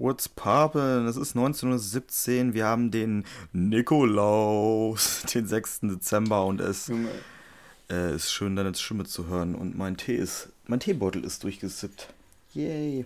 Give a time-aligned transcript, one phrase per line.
[0.00, 1.06] What's poppin'?
[1.06, 2.54] Es ist 1917.
[2.54, 5.80] Wir haben den Nikolaus, den 6.
[5.82, 6.90] Dezember und es
[7.90, 9.54] äh, ist schön, deine Stimme zu hören.
[9.54, 12.08] Und mein Tee ist, mein Teebeutel ist durchgesippt.
[12.54, 13.04] Yay.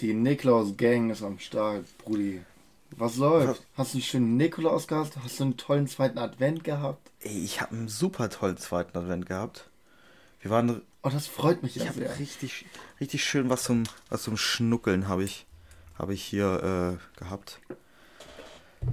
[0.00, 2.42] die Niklaus-Gang ist am Start, Brudi.
[2.90, 3.62] Was läuft?
[3.74, 5.16] Hast du einen schönen Nikolaus gehabt?
[5.24, 7.10] Hast du einen tollen zweiten Advent gehabt?
[7.20, 9.70] Ey, ich habe einen super tollen zweiten Advent gehabt.
[10.42, 12.66] Wir waren, Oh, das freut mich ich habe richtig,
[13.00, 15.46] richtig schön was zum, was zum Schnuckeln habe ich,
[15.98, 17.60] habe ich hier äh, gehabt.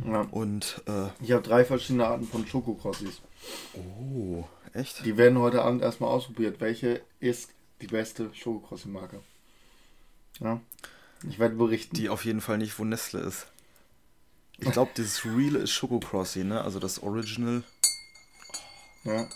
[0.06, 0.22] Ja.
[0.22, 3.22] Und, äh, Ich habe drei verschiedene Arten von Schokokrossis.
[3.76, 4.44] oh,
[4.74, 5.06] echt?
[5.06, 6.60] Die werden heute Abend erstmal ausprobiert.
[6.62, 7.50] Welche ist
[7.82, 9.22] die beste Schokokrossi-Marke?
[10.40, 10.60] Ja.
[11.28, 11.96] Ich werde berichten.
[11.96, 13.48] Die auf jeden Fall nicht, wo Nestle ist.
[14.58, 16.62] Ich glaube, dieses Real ist Schokocrossy, ne?
[16.62, 17.64] Also das Original.
[19.04, 19.28] Ja.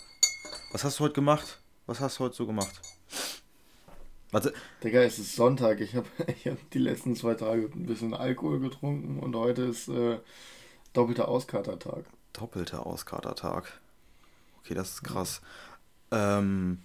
[0.72, 1.60] Was hast du heute gemacht?
[1.86, 2.80] Was hast du heute so gemacht?
[4.30, 4.52] Warte,
[4.84, 5.80] Digga, es ist Sonntag.
[5.80, 9.88] Ich habe ich hab die letzten zwei Tage ein bisschen Alkohol getrunken und heute ist
[9.88, 10.20] äh,
[10.92, 12.04] doppelter Auskatertag.
[12.32, 13.80] doppelter Auskatertag.
[14.60, 15.40] Okay, das ist krass.
[16.10, 16.82] Ähm,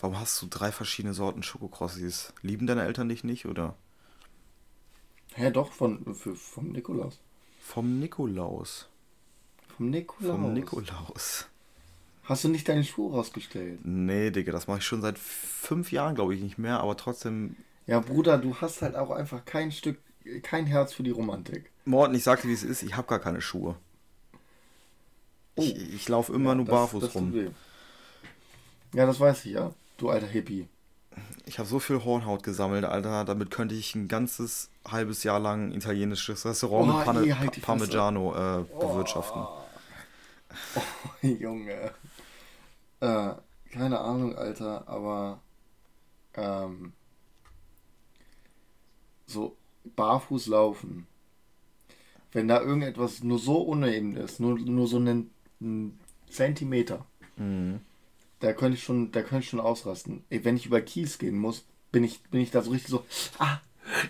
[0.00, 2.32] warum hast du drei verschiedene Sorten Schokokrossis?
[2.42, 3.76] Lieben deine Eltern dich nicht, oder?
[5.34, 7.20] Hä, doch, von, für, vom Nikolaus.
[7.60, 8.88] Vom Nikolaus.
[9.76, 10.30] Vom Nikolaus.
[10.30, 11.46] Vom Nikolaus.
[12.26, 13.78] Hast du nicht deine Schuhe rausgestellt?
[13.84, 17.56] Nee, Digga, das mache ich schon seit fünf Jahren, glaube ich, nicht mehr, aber trotzdem.
[17.86, 19.98] Ja, Bruder, du hast halt auch einfach kein Stück,
[20.42, 21.70] kein Herz für die Romantik.
[21.84, 23.76] Morten, ich sagte, wie es ist, ich habe gar keine Schuhe.
[25.54, 25.78] Ich, Oh.
[25.94, 27.32] ich laufe immer Ja, nur das- barfuß das rum.
[27.32, 27.48] weh.
[28.92, 29.72] Ja, das weiß ich ja.
[29.96, 30.68] Du alter Hippie.
[31.46, 33.24] Ich habe so viel Hornhaut gesammelt, Alter.
[33.24, 37.30] Damit könnte ich ein ganzes halbes Jahr lang ein italienisches Restaurant Oh, mit Pane ey,
[37.30, 37.62] halt.
[37.62, 39.42] Parmigiano äh, bewirtschaften.
[40.74, 40.82] Oh,
[41.26, 41.92] Junge.
[43.00, 43.34] Äh,
[43.70, 45.40] keine Ahnung, Alter, aber
[46.34, 46.92] ähm,
[49.26, 49.56] so
[49.96, 51.06] barfuß laufen.
[52.32, 55.30] Wenn da irgendetwas nur so uneben ist, nur, nur so einen,
[55.60, 55.98] einen
[56.30, 57.04] Zentimeter,
[57.38, 57.80] Mhm.
[58.40, 60.24] da könnte ich schon, da könnte ich schon ausrasten.
[60.30, 63.04] Ey, wenn ich über Kies gehen muss, bin ich, bin ich da so richtig so,
[63.38, 63.60] ah,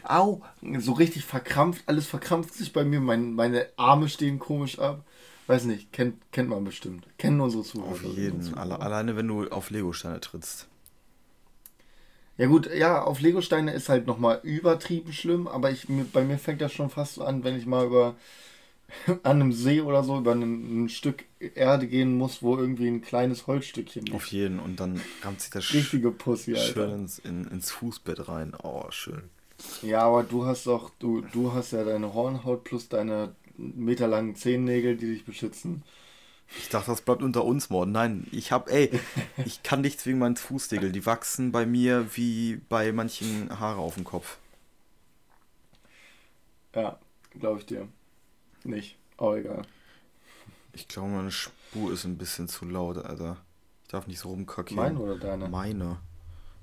[0.05, 0.43] au,
[0.79, 5.05] so richtig verkrampft, alles verkrampft sich bei mir, mein, meine Arme stehen komisch ab.
[5.47, 7.07] Weiß nicht, kennt, kennt man bestimmt.
[7.19, 7.91] Kennen unsere Zuhörer.
[7.91, 8.55] Auf jeden.
[8.55, 10.67] Alle, alleine wenn du auf Legosteine trittst.
[12.39, 16.61] Ja gut, ja, auf Legosteine ist halt nochmal übertrieben schlimm, aber ich, bei mir fängt
[16.61, 18.15] das schon fast so an, wenn ich mal über
[19.07, 23.01] an einem See oder so über ein, ein Stück Erde gehen muss, wo irgendwie ein
[23.03, 24.17] kleines Holzstückchen liegt.
[24.17, 24.59] Auf jeden.
[24.59, 26.95] Und dann rammt sich das Richtige Pussy, schön Alter.
[26.95, 28.55] ins, in, ins Fußbett rein.
[28.63, 29.31] Oh, schön.
[29.83, 34.97] Ja, aber du hast doch, du, du hast ja deine Hornhaut plus deine meterlangen Zehennägel,
[34.97, 35.83] die dich beschützen.
[36.59, 37.91] Ich dachte, das bleibt unter uns, Morden.
[37.93, 39.01] Nein, ich hab, ey,
[39.45, 40.93] ich kann nichts wegen meinen Fußnägeln.
[40.93, 44.39] Die wachsen bei mir wie bei manchen Haare auf dem Kopf.
[46.75, 46.99] Ja,
[47.39, 47.89] glaube ich dir.
[48.65, 48.97] Nicht.
[49.17, 49.63] Aber egal.
[50.73, 53.39] Ich glaube, meine Spur ist ein bisschen zu laut, Alter.
[53.85, 54.95] Ich darf nicht so rumkackieren.
[54.95, 55.49] Meine oder deine?
[55.49, 55.99] Meine.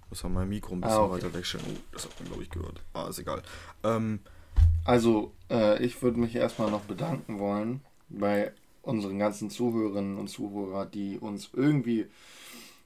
[0.10, 1.16] Muss man mein Mikro ein bisschen Ah, okay.
[1.16, 1.66] weiter wegstellen.
[1.68, 2.82] Oh, das hat man, glaube ich, gehört.
[2.94, 3.42] Ah, ist egal.
[3.84, 4.20] Ähm,
[4.86, 10.86] Also, äh, ich würde mich erstmal noch bedanken wollen bei unseren ganzen Zuhörerinnen und Zuhörer,
[10.86, 12.08] die uns irgendwie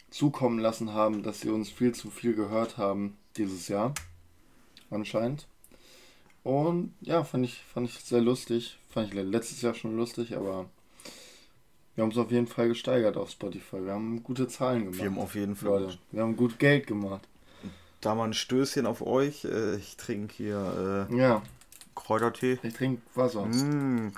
[0.10, 3.94] zukommen lassen haben, dass sie uns viel zu viel gehört haben dieses Jahr.
[4.90, 5.48] Anscheinend.
[6.44, 8.78] Und ja, fand ich, fand ich sehr lustig.
[8.90, 10.70] Fand ich letztes Jahr schon lustig, aber
[11.96, 13.84] wir haben es auf jeden Fall gesteigert auf Spotify.
[13.84, 15.00] Wir haben gute Zahlen gemacht.
[15.00, 15.82] wir haben auf jeden Fall.
[15.82, 17.28] Leute, wir haben gut Geld gemacht.
[18.02, 19.46] Da mal ein Stößchen auf euch.
[19.46, 21.42] Äh, ich trinke hier äh, Ja,
[21.98, 22.60] Kräutertee.
[22.62, 23.46] ich trinke Wasser.
[23.46, 24.14] Mm.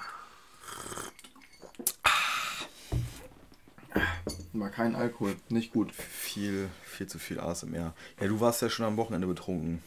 [4.53, 5.93] Mal kein Alkohol, nicht gut.
[5.93, 7.93] Viel, viel zu viel ASMR.
[8.19, 9.81] Ja, du warst ja schon am Wochenende betrunken.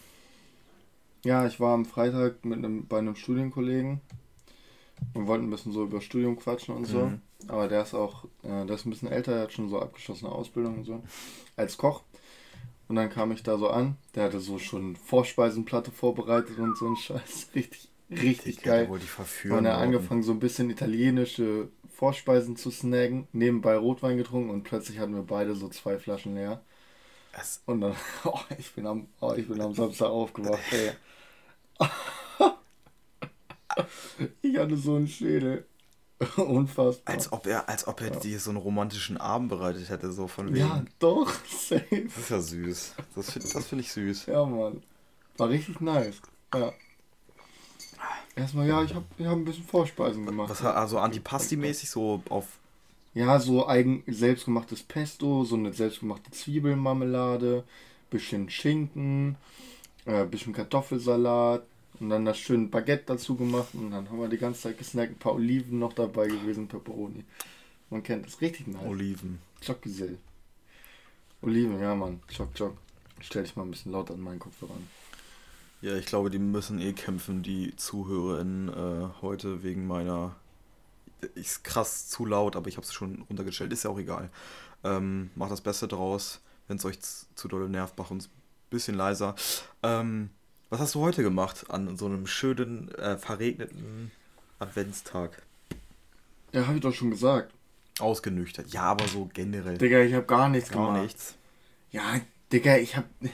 [1.24, 4.00] Ja, ich war am Freitag mit einem, bei einem Studienkollegen.
[5.12, 7.06] Wir wollten ein bisschen so über Studium quatschen und so.
[7.06, 7.20] Mhm.
[7.48, 10.32] Aber der ist auch, äh, der ist ein bisschen älter, der hat schon so abgeschlossene
[10.32, 11.02] Ausbildung und so.
[11.56, 12.02] Als Koch.
[12.92, 13.96] Und dann kam ich da so an.
[14.14, 17.48] Der hatte so schon Vorspeisenplatte vorbereitet und so ein Scheiß.
[17.54, 18.86] Richtig, richtig Ich geil.
[18.90, 19.60] wollte dich verführen.
[19.60, 24.98] Und er angefangen, so ein bisschen italienische Vorspeisen zu snacken, nebenbei Rotwein getrunken und plötzlich
[24.98, 26.60] hatten wir beide so zwei Flaschen leer.
[27.32, 30.92] Es, Und dann, oh, ich bin am, oh, ich bin am Samstag aufgewacht, ey.
[34.42, 35.66] Ich hatte so einen Schädel.
[36.36, 37.14] Unfassbar.
[37.14, 40.48] als ob er, als ob er dir so einen romantischen Abend bereitet hätte, so von
[40.48, 40.58] wegen.
[40.58, 42.04] ja, doch, safe.
[42.04, 42.94] Das ist ja süß.
[43.14, 44.26] Das finde das find ich süß.
[44.26, 44.82] Ja, Mann.
[45.36, 46.20] War richtig nice.
[46.54, 46.72] Ja.
[48.34, 50.50] Erstmal, ja, ich habe ich hab ein bisschen Vorspeisen gemacht.
[50.50, 52.46] Was also Antipasti-mäßig so auf.
[53.14, 57.64] Ja, so eigen selbstgemachtes Pesto, so eine selbstgemachte Zwiebelmarmelade,
[58.08, 59.36] bisschen Schinken,
[60.06, 61.62] äh, bisschen Kartoffelsalat,
[62.02, 65.12] Und dann das schöne Baguette dazu gemacht und dann haben wir die ganze Zeit gesnackt.
[65.12, 67.24] Ein paar Oliven noch dabei gewesen, Pepperoni.
[67.90, 68.82] Man kennt das richtig nice.
[68.84, 69.38] Oliven.
[69.60, 70.18] Schockgesell.
[71.42, 72.20] Oliven, ja Mann.
[72.28, 72.76] Schock, Schock.
[73.20, 74.88] Stell dich mal ein bisschen lauter an meinen Kopfhörer an.
[75.80, 80.34] Ja, ich glaube, die müssen eh kämpfen, die ZuhörerInnen äh, heute wegen meiner.
[81.36, 83.72] Ist krass zu laut, aber ich habe es schon runtergestellt.
[83.72, 84.28] Ist ja auch egal.
[84.82, 86.40] Ähm, macht das Beste draus.
[86.66, 88.30] Wenn es euch zu, zu dolle nervt, macht uns ein
[88.70, 89.36] bisschen leiser.
[89.84, 90.30] Ähm,
[90.72, 94.10] was hast du heute gemacht an so einem schönen, äh, verregneten
[94.58, 95.42] Adventstag?
[96.52, 97.52] Ja, habe ich doch schon gesagt.
[98.00, 98.72] Ausgenüchtert.
[98.72, 99.76] Ja, aber so generell.
[99.76, 101.02] Digga, ich habe gar nichts Gar gemacht.
[101.02, 101.34] nichts.
[101.90, 102.20] Ja,
[102.50, 103.06] Digga, ich habe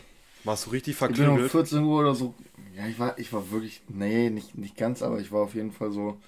[0.45, 1.51] Warst du richtig Ich bin um verklügelt?
[1.53, 2.35] 14 Uhr oder so.
[2.75, 3.83] Ja, ich war, ich war wirklich.
[3.87, 6.21] Nee, nicht, nicht ganz, aber ich war auf jeden Fall so.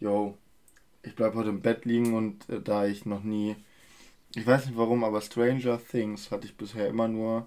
[0.00, 0.36] Yo,
[1.04, 3.54] ich bleib heute im Bett liegen und äh, da ich noch nie.
[4.34, 7.46] Ich weiß nicht warum, aber Stranger Things hatte ich bisher immer nur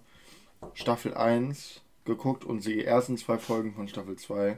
[0.73, 4.57] Staffel 1 geguckt und die ersten zwei Folgen von Staffel 2.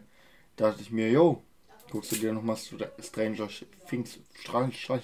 [0.56, 1.44] Da dachte ich mir, yo,
[1.92, 3.50] guckst du dir nochmal Stra- Stranger
[3.90, 4.20] Things.
[4.34, 5.00] Stranger.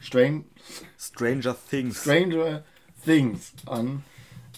[0.00, 0.44] Strange.
[0.98, 2.02] Stranger Things.
[2.02, 2.64] Stranger
[3.04, 4.02] Things an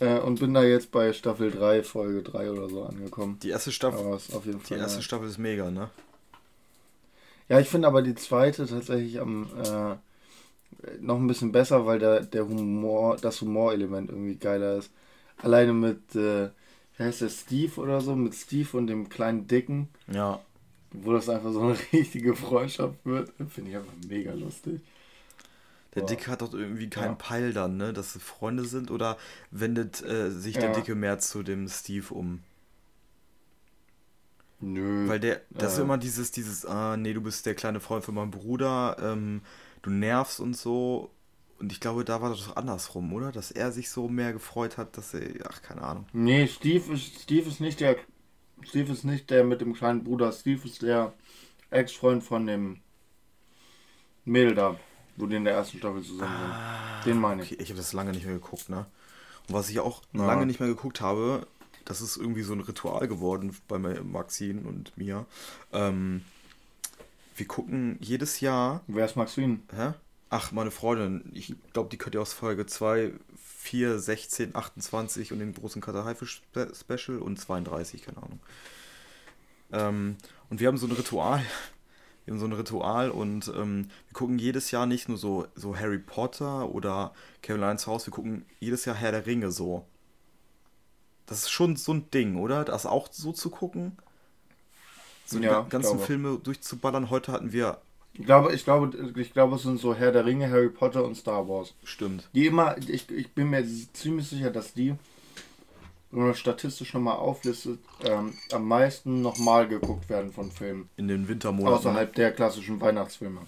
[0.00, 3.38] äh, und bin da jetzt bei Staffel 3, Folge 3 oder so angekommen.
[3.42, 4.14] Die erste Staffel.
[4.16, 4.78] Ist auf jeden Die Fall.
[4.78, 5.02] erste ja.
[5.02, 5.90] Staffel ist mega, ne?
[7.48, 9.96] ja, ich finde aber die zweite tatsächlich am äh,
[11.00, 14.90] noch ein bisschen besser, weil der, der Humor, das Humorelement irgendwie geiler ist.
[15.38, 16.50] Alleine mit, äh,
[16.96, 20.40] wie heißt der, Steve oder so, mit Steve und dem kleinen Dicken, Ja.
[20.92, 24.80] wo das einfach so eine richtige Freundschaft wird, finde ich einfach mega lustig.
[25.94, 26.04] Der.
[26.04, 27.14] Dicke hat doch irgendwie keinen Ja.
[27.16, 27.92] Peil dann, ne?
[27.92, 29.18] Dass sie Freunde sind oder
[29.50, 30.72] wendet äh, sich der Ja.
[30.72, 32.40] Dicke mehr zu dem Steve um?
[34.60, 35.08] Nö.
[35.08, 35.82] Weil der, das ist Äh.
[35.82, 39.42] immer dieses, dieses, ah, nee, du bist der kleine Freund von meinem Bruder, ähm,
[39.82, 41.10] du nervst und so.
[41.58, 43.30] Und ich glaube, da war das doch andersrum, oder?
[43.30, 46.06] Dass er sich so mehr gefreut hat, dass er, ach, keine Ahnung.
[46.12, 47.96] Nee, Steve ist, Steve ist nicht der.
[48.62, 50.32] Steve ist nicht der mit dem kleinen Bruder.
[50.32, 51.12] Steve ist der
[51.70, 52.80] Ex-Freund von dem
[54.24, 54.76] Mädel da,
[55.16, 57.12] wo die in der ersten Staffel zusammen sind.
[57.12, 57.52] Den meine ich.
[57.52, 58.86] Okay, ich habe das lange nicht mehr geguckt, ne?
[59.48, 60.26] Und was ich auch Ja.
[60.26, 61.46] lange nicht mehr geguckt habe,
[61.84, 65.26] das ist irgendwie so ein Ritual geworden bei Maxine und mir.
[65.72, 66.22] Ähm,
[67.36, 69.60] wir gucken jedes Jahr Wer ist Maxine?
[69.74, 69.92] Hä?
[70.30, 71.30] Ach, meine Freundin.
[71.34, 76.04] Ich glaube, die könnt ihr aus Folge 2, 4, 16, 28 und den großen Cutter
[76.04, 78.40] Haifisch Spe- Special und 32, keine Ahnung.
[79.72, 80.16] Ähm,
[80.48, 81.44] und wir haben so ein Ritual.
[82.24, 85.76] Wir haben so ein Ritual und ähm, wir gucken jedes Jahr nicht nur so, so
[85.76, 87.12] Harry Potter oder
[87.42, 89.84] Carolines Haus, wir gucken jedes Jahr Herr der Ringe so.
[91.26, 92.64] Das ist schon so ein Ding, oder?
[92.64, 93.96] Das auch so zu gucken?
[95.24, 96.06] So die Ja, ga- ganzen glaube.
[96.06, 97.10] Filme durchzuballern.
[97.10, 97.82] Heute hatten wir,
[98.14, 101.14] Ich glaube, ich glaube, ich glaube, es sind so Herr der Ringe, Harry Potter und
[101.14, 101.74] Star Wars.
[101.84, 104.94] stimmt, Die immer, ich, ich bin mir ziemlich sicher, dass die,
[106.10, 110.88] wenn man statistisch nochmal auflistet, ähm, am meisten nochmal geguckt werden von Filmen.
[110.96, 111.78] in den Wintermonaten.
[111.78, 113.40] Außerhalb der klassischen Weihnachtsfilme.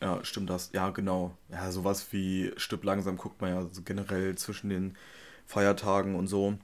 [0.00, 0.70] Ja, stimmt das.
[0.72, 1.36] Ja, genau.
[1.48, 4.96] Ja, sowas wie Stipp langsam guckt man ja so generell zwischen den
[5.46, 6.58] Feiertagen und so.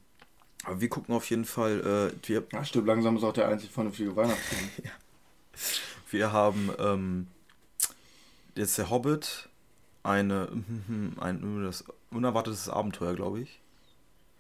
[0.65, 3.71] Aber wir gucken auf jeden Fall, äh, wir, Ja, stimmt, langsam ist auch der einzig
[3.71, 4.71] vernünftige Weihnachtsfilm.
[6.11, 7.27] wir haben ähm,
[8.55, 9.49] jetzt der Hobbit,
[10.03, 10.49] eine,
[11.21, 13.61] ein das unerwartetes Abenteuer, glaube ich.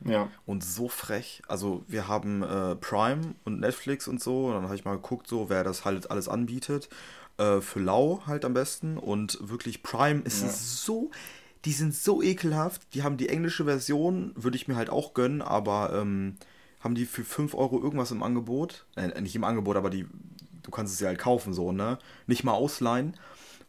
[0.04, 0.28] ja.
[0.46, 1.42] Und so frech.
[1.48, 4.46] Also wir haben äh, Prime und Netflix und so.
[4.46, 6.88] Und dann habe ich mal geguckt, so wer das halt alles anbietet.
[7.36, 8.96] Äh, für lau halt am besten.
[8.98, 10.48] Und wirklich Prime ist Ja.
[10.50, 11.10] so.
[11.64, 12.82] Die sind so ekelhaft.
[12.94, 16.36] Die haben die englische Version, würde ich mir halt auch gönnen, aber ähm,
[16.80, 18.84] haben die für 5 Euro irgendwas im Angebot.
[18.96, 20.06] Äh, nicht im Angebot, aber die.
[20.62, 21.98] Du kannst es ja halt kaufen, so, ne?
[22.26, 23.16] Nicht mal ausleihen.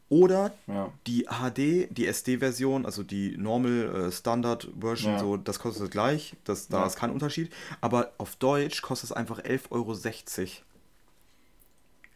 [0.08, 0.94] Oder Ja.
[1.08, 5.20] die HD, die SD-Version, also die Normal äh, Standard Version, Ja.
[5.20, 6.36] so, das kostet gleich.
[6.44, 6.86] Das, da Ja.
[6.86, 7.52] ist kein Unterschied.
[7.82, 9.98] Aber auf Deutsch kostet es einfach 11,60 Euro.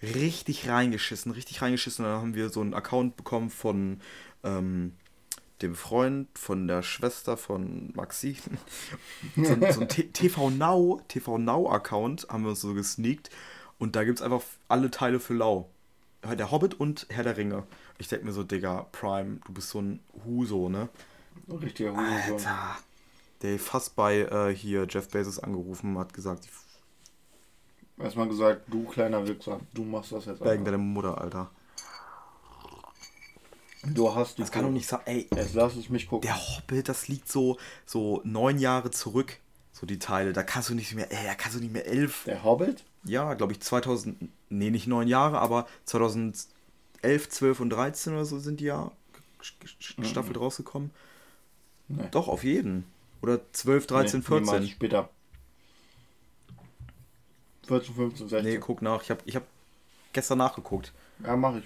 [0.01, 2.05] Richtig reingeschissen, richtig reingeschissen.
[2.05, 3.99] Dann haben wir so einen Account bekommen von
[4.43, 4.93] ähm,
[5.61, 8.37] dem Freund, von der Schwester von Maxi.
[9.35, 13.29] so, ein- so ein TV Now, TV Now Account haben wir uns so gesneakt.
[13.77, 15.69] Und da gibt es einfach alle Teile für lau.
[16.23, 17.63] Der Hobbit und Herr der Ringe.
[17.97, 20.89] Ich denke mir so, Digga, Prime, du bist so ein Huso, ne?
[21.49, 22.33] Ein richtiger Hurensohn.
[22.33, 22.77] Alter.
[23.41, 26.47] Der fast bei äh, hier Jeff Bezos angerufen hat gesagt,
[27.97, 31.51] Erstmal gesagt, du kleiner Wichser, du machst das jetzt wegen deiner Mutter, Alter.
[33.85, 34.99] Du hast die Das kann doch nicht sein.
[35.05, 36.27] Ey, Jetzt lass es mich gucken.
[36.27, 39.37] der Hobbit, das liegt so, so neun Jahre zurück.
[39.71, 40.33] So die Teile.
[40.33, 42.23] Da kannst du nicht mehr, ey, da kannst du nicht mehr elf.
[42.25, 42.83] Der Hobbit?
[43.05, 46.49] Ja, glaube ich 2000, nee, nicht neun Jahre, aber 2011,
[47.29, 48.91] 12 und 13 oder so sind die ja
[49.41, 50.35] ges- Mhm.
[50.35, 50.91] rausgekommen.
[51.87, 52.03] Nee.
[52.11, 52.83] Doch, auf jeden.
[53.21, 54.69] Oder 12, 13, Nee, niemals 14.
[54.69, 55.09] Später.
[57.67, 58.51] 14, 15, 16.
[58.53, 59.01] Nee, guck nach.
[59.03, 59.43] Ich habe ich hab
[60.11, 60.91] gestern nachgeguckt.
[61.23, 61.63] Ja, mach ich.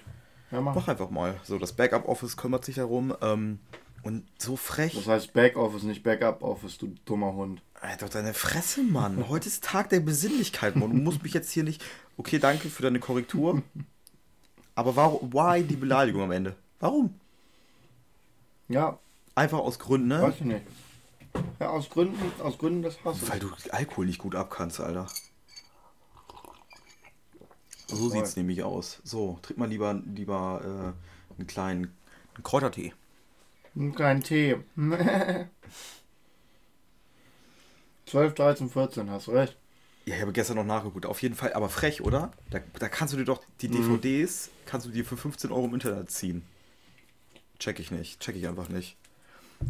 [0.50, 1.38] Ja, mach, Mach einfach mal.
[1.44, 3.14] So, das Backup-Office kümmert sich darum.
[3.22, 3.58] Ähm,
[4.02, 4.94] und so frech.
[4.94, 7.62] Das heißt Backoffice, nicht Backup-Office, du dummer Hund.
[7.80, 9.28] Alter, deine Fresse, Mann.
[9.28, 10.90] Heute ist Tag der Besinnlichkeit, Mann.
[10.90, 11.82] Du musst mich jetzt hier nicht.
[12.18, 13.62] Okay, danke für deine Korrektur.
[14.74, 16.54] Aber warum, why die Beleidigung am Ende?
[16.80, 17.14] Warum?
[18.68, 18.98] Ja,
[19.34, 20.22] Einfach aus Gründen, ne?
[20.22, 20.62] weiß ich nicht.
[21.58, 23.28] Ja, aus Gründen, aus Gründen des Hasses.
[23.28, 25.08] Weil du Alkohol nicht gut abkannst, Alter.
[27.86, 28.10] So Voll.
[28.10, 29.00] sieht's nämlich aus.
[29.04, 31.92] So, trink mal lieber, lieber äh, einen kleinen
[32.34, 32.92] einen Kräutertee.
[33.96, 34.56] Kein Tee.
[38.06, 39.56] 12, 13, 14, hast du recht.
[40.06, 41.06] Ja, ich habe gestern noch nachgeguckt.
[41.06, 42.30] Auf jeden Fall, aber frech, oder?
[42.50, 45.74] Da, da kannst du dir doch die DVDs, kannst du dir für 15 Euro im
[45.74, 46.44] Internet ziehen.
[47.58, 48.20] Check ich nicht.
[48.20, 48.96] Check ich einfach nicht.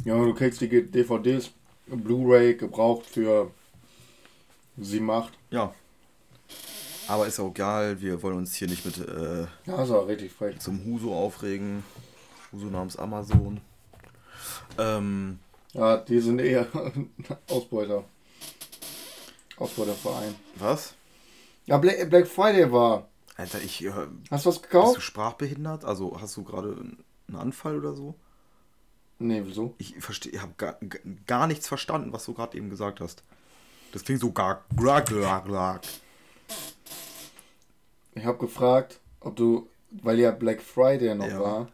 [0.05, 1.53] Ja, du kriegst die DVDs,
[1.87, 3.53] Blu-ray gebraucht für
[4.77, 5.33] 7, 8.
[5.51, 5.73] Ja.
[7.09, 9.85] Aber ist auch egal, wir wollen uns hier nicht mit äh, Ja,
[10.59, 11.85] zum Huso aufregen.
[12.53, 13.61] Huso namens Amazon.
[14.79, 15.39] Ähm,
[15.73, 16.67] Ja, die sind eher
[17.51, 18.05] Ausbeuter.
[19.57, 20.35] Ausbeuterverein.
[20.57, 20.95] was?
[21.67, 23.09] Ja, Black, Black Friday war.
[23.37, 23.85] Alter, ich.
[23.85, 25.03] Äh, Hast du was bist du gekauft?
[25.03, 25.85] sprachbehindert?
[25.85, 26.77] Also hast du gerade
[27.29, 28.15] einen Anfall oder so?
[29.19, 29.75] Nee, wieso?
[29.79, 30.77] Ich verstehe, ich habe gar,
[31.27, 33.23] gar nichts verstanden, was du gerade eben gesagt hast.
[33.93, 34.65] Das klingt so gar.
[34.77, 35.81] Glag, glag, glag.
[38.15, 41.41] Ich habe gefragt, ob du, weil ja Black Friday noch Ja.
[41.41, 41.69] war,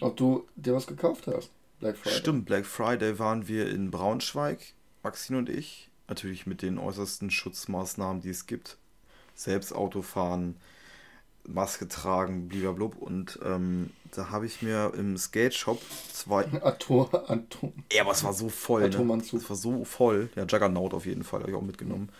[0.00, 1.50] ob du dir was gekauft hast.
[1.80, 2.18] Black Friday.
[2.18, 4.58] Stimmt, Black Friday waren wir in Braunschweig,
[5.02, 5.90] Maxine und ich.
[6.08, 8.76] Natürlich mit den äußersten Schutzmaßnahmen, die es gibt.
[9.34, 10.56] Selbst Auto fahren,
[11.46, 12.98] Maske tragen, blablabla.
[13.00, 15.80] Und ähm, da habe ich mir im Skate Shop
[16.12, 16.44] zwei.
[16.62, 17.72] Atom, Atom.
[17.92, 18.82] Ja, aber es war so voll.
[18.82, 18.88] Ne?
[18.88, 19.40] Atomanzug.
[19.42, 20.28] Es war so voll.
[20.36, 22.10] Ja, Juggernaut auf jeden Fall, habe ich auch mitgenommen.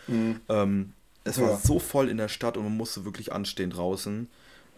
[0.49, 0.93] Ähm,
[1.25, 1.51] es war.
[1.51, 1.57] Ja.
[1.57, 4.29] so voll in der Stadt und man musste wirklich anstehen draußen.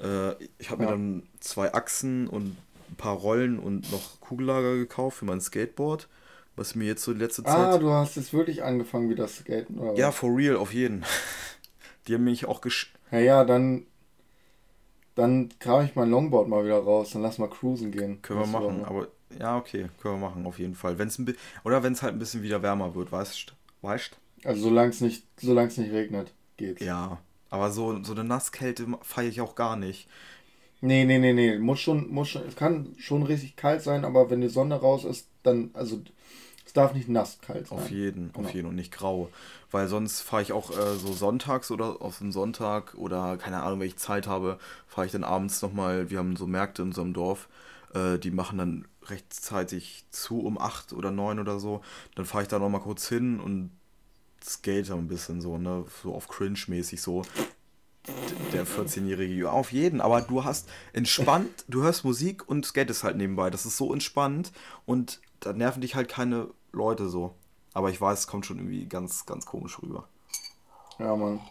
[0.01, 0.89] Äh, ich habe Ja.
[0.89, 2.55] mir dann zwei Achsen und
[2.89, 6.07] ein paar Rollen und noch Kugellager gekauft für mein Skateboard,
[6.55, 7.81] was mir jetzt so die letzte Ah, Zeit.
[7.81, 9.95] du hast jetzt wirklich angefangen wieder zu skaten, oder?
[9.97, 11.03] ja, for real, auf jeden.
[12.07, 12.93] Die haben mich auch gesch.
[13.11, 13.85] Ja, ja, dann,
[15.15, 18.21] dann kram ich mein Longboard mal wieder raus, dann lass mal cruisen gehen.
[18.21, 19.07] Können wir machen, aber
[19.39, 20.97] ja, okay, können wir machen, auf jeden Fall.
[20.99, 24.89] Wenn's ein Oder wenn es halt ein bisschen wieder wärmer wird, weißt Weißt Also solange
[24.89, 26.81] es nicht, solang's nicht regnet, geht's.
[26.83, 30.07] Ja, aber so, so eine Nasskälte feiere ich auch gar nicht.
[30.81, 31.57] Nee, nee, nee, nee.
[31.57, 35.05] Muss schon, muss schon, es kann schon richtig kalt sein, aber wenn die Sonne raus
[35.05, 36.01] ist, dann, also,
[36.65, 37.79] es darf nicht nass kalt sein.
[37.79, 38.47] Auf jeden, Genau.
[38.47, 39.29] auf jeden und nicht grau.
[39.71, 43.79] Weil sonst fahre ich auch äh, so sonntags oder auf den Sonntag oder keine Ahnung,
[43.79, 47.13] wenn ich Zeit habe, fahre ich dann abends nochmal, wir haben so Märkte in unserem
[47.13, 47.47] Dorf,
[47.95, 51.81] äh, die machen dann rechtzeitig zu um 8 oder 9 oder so.
[52.15, 53.71] Dann fahre ich da nochmal kurz hin und
[54.43, 57.23] skate ein bisschen so, ne, so auf Cringe-mäßig so.
[58.53, 63.17] Der 14-jährige, ja, auf jeden, aber du hast entspannt, du hörst Musik und skatest halt
[63.17, 63.49] nebenbei.
[63.49, 64.53] Das ist so entspannt
[64.85, 67.35] und da nerven dich halt keine Leute so.
[67.73, 70.07] Aber ich weiß, es kommt schon irgendwie ganz, ganz komisch rüber.
[70.99, 71.41] Ja, Mann.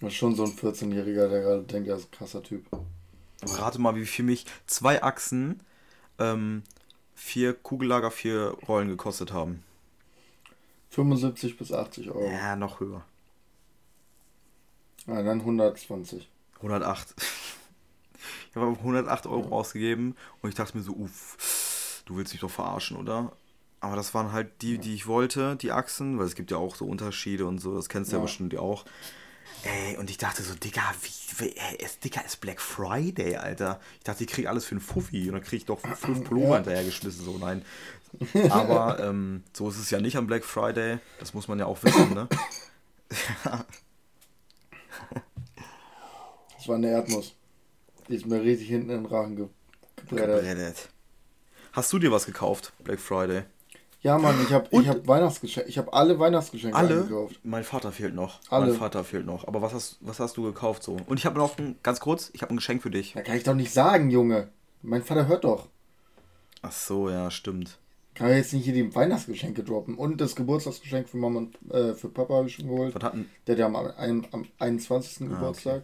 [0.00, 2.66] Das ist schon so ein 14-Jähriger, der gerade denkt, er ist ein krasser Typ.
[3.42, 5.60] Rate mal, wie viel mich zwei Achsen,
[6.18, 6.62] ähm,
[7.14, 9.62] vier Kugellager, vier Rollen gekostet haben.
[10.90, 12.30] 75 bis 80 Euro.
[12.30, 13.04] Ja, noch höher.
[15.06, 16.28] Ja, dann 120.
[16.56, 17.14] 108.
[18.50, 22.50] Ich habe 108 Euro ausgegeben und ich dachte mir so, uff, du willst mich doch
[22.50, 23.32] verarschen, oder?
[23.80, 26.76] Aber das waren halt die, die ich wollte, die Achsen, weil es gibt ja auch
[26.76, 28.24] so Unterschiede und so, das kennst du ja, Ja.
[28.26, 28.84] bestimmt auch.
[29.62, 33.78] Ey, und ich dachte so, Digga, wie, wie ey, ist, Digga, ist Black Friday, Alter.
[33.98, 36.48] Ich dachte, ich krieg alles für einen Fuffi und dann krieg ich doch fünf Pullover
[36.48, 36.54] Ja.
[36.56, 37.62] hinterhergeschmissen, so, nein.
[38.50, 41.82] Aber ähm, so ist es ja nicht am Black Friday, das muss man ja auch
[41.82, 42.28] wissen, ne?
[46.56, 47.34] Das war eine Erdnuss.
[48.08, 49.46] Die ist mir richtig hinten in den Rachen ge
[49.96, 50.40] gebreddert.
[50.42, 50.88] Gebreddert.
[51.72, 53.44] Hast du dir was gekauft, Black Friday?
[54.02, 55.68] Ja, Mann, ich habe hab Weihnachtsgeschenke.
[55.68, 57.02] Ich habe alle Weihnachtsgeschenke Alle?
[57.02, 57.38] eingekauft.
[57.42, 58.40] Mein Vater fehlt noch.
[58.48, 58.68] Alle.
[58.68, 59.46] Mein Vater fehlt noch.
[59.46, 60.96] Aber was hast, was hast du gekauft so?
[61.06, 63.12] Und ich habe noch ein, ganz kurz, ich habe ein Geschenk für dich.
[63.12, 64.48] Da kann ich doch nicht sagen, Junge.
[64.80, 65.68] Mein Vater hört doch.
[66.62, 67.78] Ach so, ja, stimmt.
[68.14, 69.96] Kann ich jetzt nicht hier die Weihnachtsgeschenke droppen.
[69.96, 72.94] Und das Geburtstagsgeschenk für Mama und äh, für Papa habe ich schon geholt.
[72.94, 73.28] Was hatten.
[73.46, 75.22] Der hat ja am, am, am 21.
[75.22, 75.82] Ah, Geburtstag.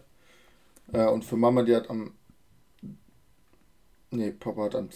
[0.91, 2.13] Äh, und für Mama, die hat am.
[4.09, 4.89] Nee, Papa hat am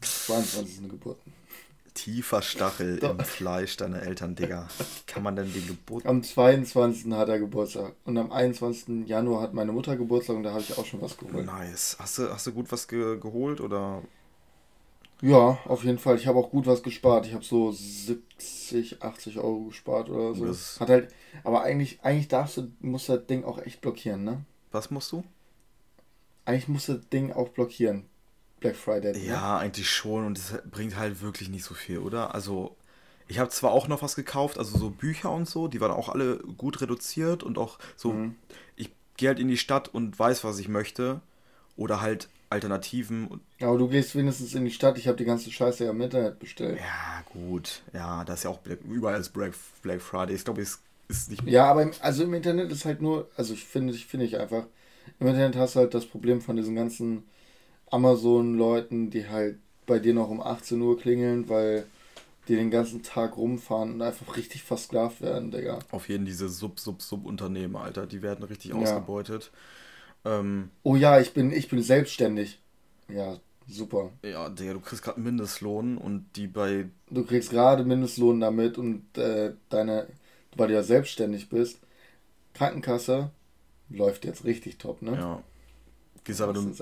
[0.00, 0.88] 22.
[0.88, 1.32] Geburtstag.
[1.94, 4.68] Tiefer Stachel im Fleisch deiner Eltern, Digga.
[5.06, 6.06] Kann man denn den Geburt.
[6.06, 7.12] Am 22.
[7.12, 7.94] hat er Geburtstag.
[8.04, 9.06] Und am 21.
[9.08, 11.46] Januar hat meine Mutter Geburtstag und da habe ich auch schon was geholt.
[11.46, 11.96] Nice.
[11.98, 14.02] Hast du, hast du gut was ge geholt oder
[15.20, 16.16] Ja, auf jeden Fall.
[16.16, 17.26] Ich habe auch gut was gespart.
[17.26, 20.46] Ich habe so 70, 80 Euro gespart oder so.
[20.46, 24.24] Das Hat halt, aber eigentlich, eigentlich darfst du, musst du das Ding auch echt blockieren,
[24.24, 24.44] ne?
[24.72, 25.24] Was musst du?
[26.44, 28.06] Eigentlich musst du das Ding auch blockieren.
[28.60, 29.12] Black Friday.
[29.12, 29.24] Ne?
[29.26, 32.34] Ja, eigentlich schon und es bringt halt wirklich nicht so viel, oder?
[32.34, 32.76] Also,
[33.26, 36.08] ich habe zwar auch noch was gekauft, also so Bücher und so, die waren auch
[36.08, 38.36] alle gut reduziert und auch so, mhm.
[38.76, 41.20] ich gehe halt in die Stadt und weiß, was ich möchte.
[41.76, 43.40] Oder halt Alternativen.
[43.60, 46.38] Aber du gehst wenigstens in die Stadt, ich habe die ganze Scheiße ja im Internet
[46.40, 46.78] bestellt.
[46.78, 47.80] Ja, gut.
[47.94, 50.34] Ja, das ist ja auch Black, überall ist Black, Black Friday.
[50.34, 51.46] Ich glaube, es ist nicht.
[51.46, 54.36] Ja, aber im, also im Internet ist halt nur, also ich finde, ich finde ich
[54.38, 54.64] einfach,
[55.20, 57.22] im Internet hast du halt das Problem von diesen ganzen
[57.90, 61.84] Amazon-Leuten, die halt bei dir noch um 18 Uhr klingeln, weil
[62.48, 65.78] die den ganzen Tag rumfahren und einfach richtig versklavt werden, Digga.
[65.90, 68.76] Auf jeden diese Sub-Sub-Sub-Unternehmen, Alter, die werden richtig ja.
[68.76, 69.50] ausgebeutet.
[70.24, 72.58] Ähm, oh ja, ich bin, ich bin selbstständig.
[73.08, 74.10] Ja, super.
[74.24, 76.86] Ja, Digga, du kriegst gerade Mindestlohn und die bei.
[77.10, 80.06] Du kriegst gerade Mindestlohn damit und äh, deine,
[80.56, 81.78] weil du ja selbstständig bist,
[82.54, 83.30] Krankenkasse
[83.88, 85.12] läuft jetzt richtig top, ne?
[85.12, 85.42] Ja.
[86.30, 86.72] Gehst aber nur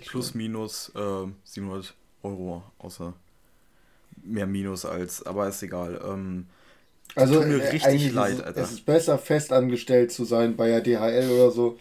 [0.00, 0.38] plus schön.
[0.38, 3.14] minus äh, 700 Euro, außer
[4.22, 6.00] mehr Minus als, aber ist egal.
[6.04, 6.46] Ähm,
[7.14, 8.62] also tut mir äh, richtig leid, ist, Alter.
[8.62, 11.78] Es ist besser, festangestellt zu sein bei der DHL oder so,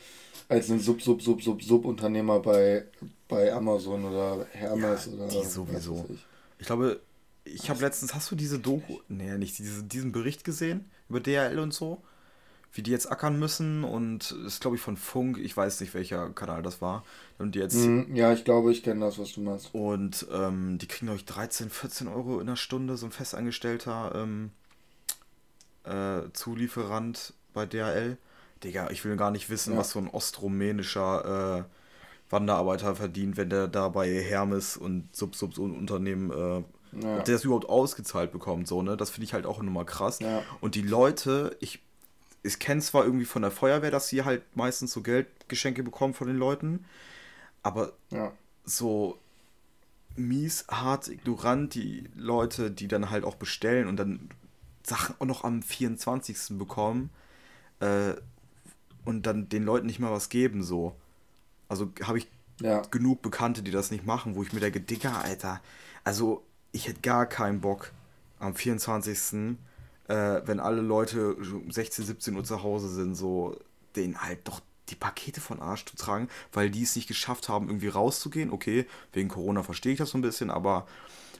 [0.49, 2.85] als ein Sub, Sub, Sub, Sub, Sub-Unternehmer bei,
[3.27, 5.27] bei Amazon oder Hermes ja, oder.
[5.27, 6.05] Die sowieso.
[6.09, 6.25] Ich.
[6.59, 6.99] ich glaube,
[7.45, 11.59] ich habe letztens, hast du diese Doku, nee, nicht diese, diesen Bericht gesehen über DHL
[11.59, 12.01] und so?
[12.73, 16.29] Wie die jetzt ackern müssen und ist glaube ich von Funk, ich weiß nicht welcher
[16.31, 17.03] Kanal das war.
[17.37, 17.75] Und jetzt.
[17.75, 19.69] Mm, ja, ich glaube, ich kenne das, was du meinst.
[19.73, 24.13] Und ähm, die kriegen glaube ich 13, 14 Euro in der Stunde, so ein festangestellter
[24.15, 24.51] ähm,
[25.83, 28.17] äh, Zulieferant bei DHL.
[28.63, 29.79] Digga, ich will gar nicht wissen, ja.
[29.79, 36.63] was so ein ostrumänischer äh, Wanderarbeiter verdient, wenn der da bei Hermes und Sub-Sub-Unternehmen äh,
[37.01, 37.17] ja.
[37.17, 38.97] ob der das überhaupt ausgezahlt bekommt, so, ne?
[38.97, 40.19] Das finde ich halt auch immer krass.
[40.19, 40.43] Ja.
[40.61, 41.81] Und die Leute, ich
[42.43, 46.27] ich kenne zwar irgendwie von der Feuerwehr, dass sie halt meistens so Geldgeschenke bekommen von
[46.27, 46.85] den Leuten,
[47.63, 48.33] aber ja.
[48.65, 49.17] so
[50.15, 54.29] mies, hart, ignorant, die Leute, die dann halt auch bestellen und dann
[54.85, 56.57] Sachen auch noch am 24.
[56.57, 57.09] bekommen
[57.79, 58.13] äh,
[59.05, 60.95] und dann den Leuten nicht mal was geben, so.
[61.69, 62.27] Also habe ich
[62.59, 62.81] ja.
[62.91, 65.61] genug Bekannte, die das nicht machen, wo ich mir denke, Digga, Alter,
[66.03, 67.93] also ich hätte gar keinen Bock
[68.39, 69.19] am 24
[70.07, 71.37] äh, wenn alle Leute
[71.69, 73.57] 16, 17 Uhr zu Hause sind, so
[73.95, 77.67] denen halt doch die Pakete von Arsch zu tragen, weil die es nicht geschafft haben,
[77.67, 78.51] irgendwie rauszugehen.
[78.51, 80.85] Okay, wegen Corona verstehe ich das so ein bisschen, aber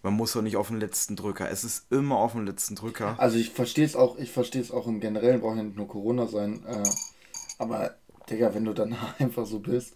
[0.02, 1.50] man muss doch nicht auf den letzten Drücker.
[1.50, 3.16] Es ist immer auf den letzten Drücker.
[3.20, 5.88] Also ich verstehe es auch, ich verstehe es auch im Generellen, braucht ja nicht nur
[5.88, 6.66] Corona sein.
[6.66, 6.84] Äh,
[7.58, 7.96] aber,
[8.30, 9.96] Digga, wenn du dann einfach so bist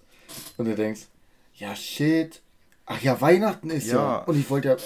[0.58, 1.08] und du denkst,
[1.56, 2.42] ja shit,
[2.86, 3.96] ach ja, Weihnachten ist ja.
[3.96, 4.18] ja.
[4.24, 4.78] Und ich wollte ja.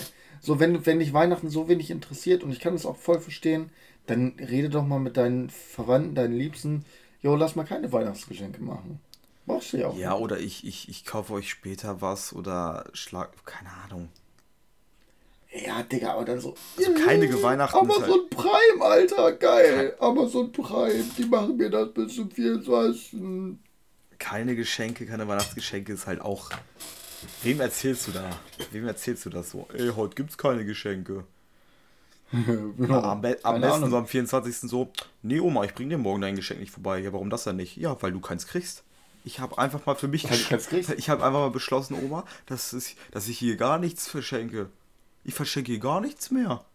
[0.42, 3.70] So, wenn, wenn dich Weihnachten so wenig interessiert und ich kann es auch voll verstehen,
[4.08, 6.84] dann rede doch mal mit deinen Verwandten, deinen Liebsten,
[7.22, 9.00] jo, lass mal keine Weihnachtsgeschenke machen.
[9.46, 9.98] Brauchst du ja auch.
[9.98, 10.22] Ja, nicht.
[10.22, 14.10] oder ich, ich, ich kaufe euch später was oder schlag, keine Ahnung.
[15.54, 16.56] Ja, Digga, aber dann so.
[16.78, 17.78] Also keine Weihnachten.
[17.78, 18.30] Amazon halt.
[18.30, 19.96] Prime, Alter, geil.
[20.00, 23.58] Amazon Prime, die machen mir das bis zum 24.
[24.18, 26.52] Keine Geschenke, keine Weihnachtsgeschenke ist halt auch
[27.44, 28.30] Wem erzählst du da?
[28.72, 29.68] Wem erzählst du das so?
[29.74, 31.26] Ey, heute gibt's keine Geschenke.
[32.32, 34.70] ja, am, be am besten so am 24.
[34.70, 37.00] so, nee Oma, ich bring dir morgen dein Geschenk nicht vorbei.
[37.00, 37.78] Ja, warum das denn nicht?
[37.78, 38.84] Ja, weil du keins kriegst.
[39.24, 43.28] Ich habe einfach mal für mich Ich habe einfach mal beschlossen, Oma, dass, es, dass
[43.28, 44.70] ich hier gar nichts verschenke.
[45.24, 46.66] Ich verschenke hier gar nichts mehr.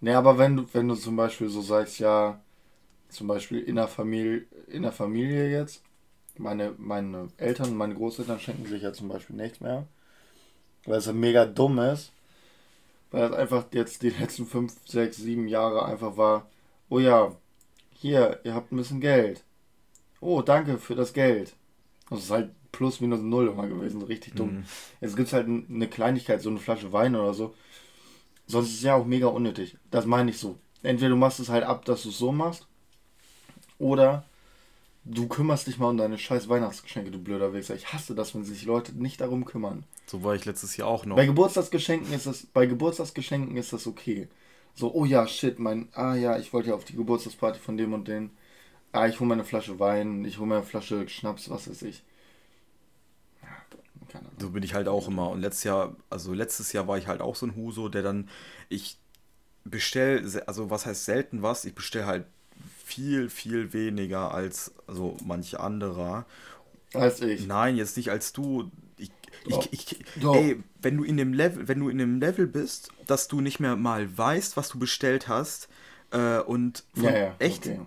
[0.00, 2.40] Nee, aber wenn du, wenn du zum Beispiel so sagst, ja,
[3.08, 5.82] zum Beispiel in der Familie, in der Familie jetzt,
[6.38, 9.86] meine, meine Eltern meine Großeltern schenken sich ja zum Beispiel nichts mehr.
[10.84, 12.12] Weil es ja mega dumm ist.
[13.10, 16.48] Weil es einfach jetzt die letzten 5, 6, 7 Jahre einfach war,
[16.88, 17.34] oh ja,
[17.92, 19.44] hier, ihr habt ein bisschen Geld.
[20.20, 21.54] Oh, danke für das Geld.
[22.08, 24.56] Das ist halt plus minus null immer gewesen, richtig dumm.
[24.56, 24.64] Mhm.
[25.00, 27.54] Jetzt gibt es halt eine Kleinigkeit, so eine Flasche Wein oder so.
[28.46, 29.76] Sonst ist es ja auch mega unnötig.
[29.90, 30.58] Das meine ich so.
[30.82, 32.66] Entweder du machst es halt ab, dass du es so machst.
[33.78, 34.24] Oder
[35.04, 37.74] Du kümmerst dich mal um deine scheiß Weihnachtsgeschenke, du blöder Wichser.
[37.74, 39.84] Ich hasse das, wenn sich Leute nicht darum kümmern.
[40.06, 41.16] So war ich letztes Jahr auch noch.
[41.16, 44.28] Bei Geburtstagsgeschenken ist das, bei Geburtstagsgeschenken ist das okay.
[44.74, 47.92] So, oh ja, shit, mein, ah ja, ich wollte ja auf die Geburtstagsparty von dem
[47.92, 48.30] und den.
[48.92, 51.82] Ah, ich hole mir eine Flasche Wein, ich hole mir eine Flasche Schnaps, was weiß
[51.82, 52.04] ich.
[53.42, 53.48] Ja,
[54.38, 55.30] so bin ich halt auch immer.
[55.30, 58.28] Und letztes Jahr, also letztes Jahr war ich halt auch so ein Huso, der dann,
[58.68, 58.98] ich
[59.64, 62.26] bestell, also was heißt selten was, ich bestell halt
[62.84, 66.26] viel, viel weniger als so manche anderer.
[66.94, 67.46] Als ich.
[67.46, 68.70] Nein, jetzt nicht als du.
[68.96, 69.10] Ich,
[69.46, 73.28] ich, ich, ey, wenn du in dem Level, wenn du in dem Level bist, dass
[73.28, 75.68] du nicht mehr mal weißt, was du bestellt hast,
[76.12, 77.66] äh, und von Ja, ja, echt.
[77.66, 77.80] okay.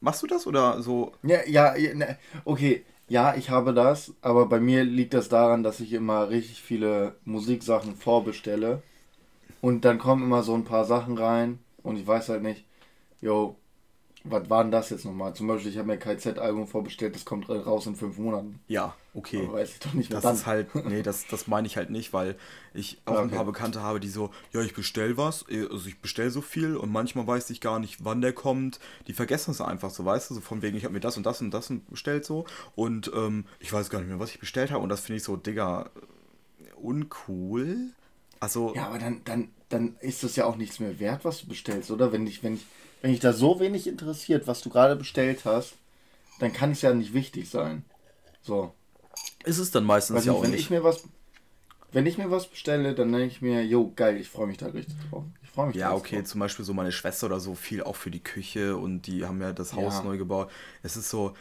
[0.00, 1.12] Machst du das oder so?
[1.22, 2.84] Ja, ja, ja, ne, okay.
[3.08, 7.16] Ja, ich habe das, aber bei mir liegt das daran, dass ich immer richtig viele
[7.24, 8.82] Musiksachen vorbestelle.
[9.62, 12.64] Und dann kommen immer so ein paar Sachen rein und ich weiß halt nicht,
[13.20, 13.56] yo,
[14.24, 15.34] was war denn das jetzt nochmal?
[15.34, 18.60] Zum Beispiel, ich habe mir kein Z-Album vorbestellt, das kommt raus in fünf Monaten.
[18.68, 19.48] Ja, okay.
[19.48, 21.90] Aber weiß ich doch nicht mehr Das ist halt, nee, das, das meine ich halt
[21.90, 22.36] nicht, weil
[22.74, 23.36] ich auch ein Okay.
[23.36, 26.76] paar Bekannte habe, die so, ja, ich bestell was, eh, also ich bestell so viel
[26.76, 28.80] und manchmal weiß ich gar nicht, wann der kommt.
[29.06, 31.24] Die vergessen es einfach so, weißt du, so von wegen, ich habe mir das und
[31.26, 34.70] das und das bestellt so und ähm, ich weiß gar nicht mehr, was ich bestellt
[34.70, 35.90] habe und das finde ich so, Digga,
[36.76, 37.92] uncool.
[38.40, 41.46] Also, Ja, aber dann, dann, dann ist das ja auch nichts mehr wert, was du
[41.48, 42.12] bestellst, oder?
[42.12, 42.66] Wenn dich, wenn ich,
[43.02, 45.74] wenn dich da so wenig interessiert, was du gerade bestellt hast,
[46.38, 47.84] dann kann es ja nicht wichtig sein.
[48.42, 48.74] So.
[49.44, 50.64] ist es dann meistens Weiß ja nicht, auch wenn nicht.
[50.64, 51.02] ich mir was,
[51.92, 54.66] wenn ich mir was bestelle, dann denke ich mir, yo, geil, ich freue mich da
[54.68, 55.24] richtig drauf.
[55.42, 56.24] Ich freue mich da Ja, okay, drauf.
[56.24, 59.40] zum Beispiel so meine Schwester oder so viel auch für die Küche und die haben
[59.40, 60.02] ja das Haus Ja.
[60.02, 60.50] neu gebaut.
[60.82, 61.34] Es ist so,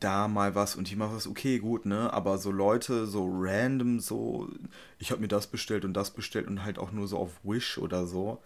[0.00, 2.12] da mal was und die mal was, okay, gut, ne?
[2.12, 4.48] Aber so Leute, so random, so,
[4.98, 7.78] ich habe mir das bestellt und das bestellt und halt auch nur so auf Wish
[7.78, 8.42] oder so.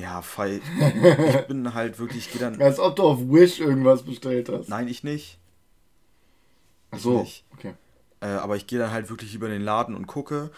[0.00, 0.60] Ja, fei.
[0.78, 2.60] ich bin halt wirklich, ich gehe dann.
[2.60, 4.68] Als ob du auf Wish irgendwas bestellt hast.
[4.68, 5.38] Nein, ich nicht.
[6.90, 7.44] Ach so, nicht.
[7.52, 7.74] okay.
[8.20, 10.50] Äh, aber ich gehe dann halt wirklich über den Laden und gucke.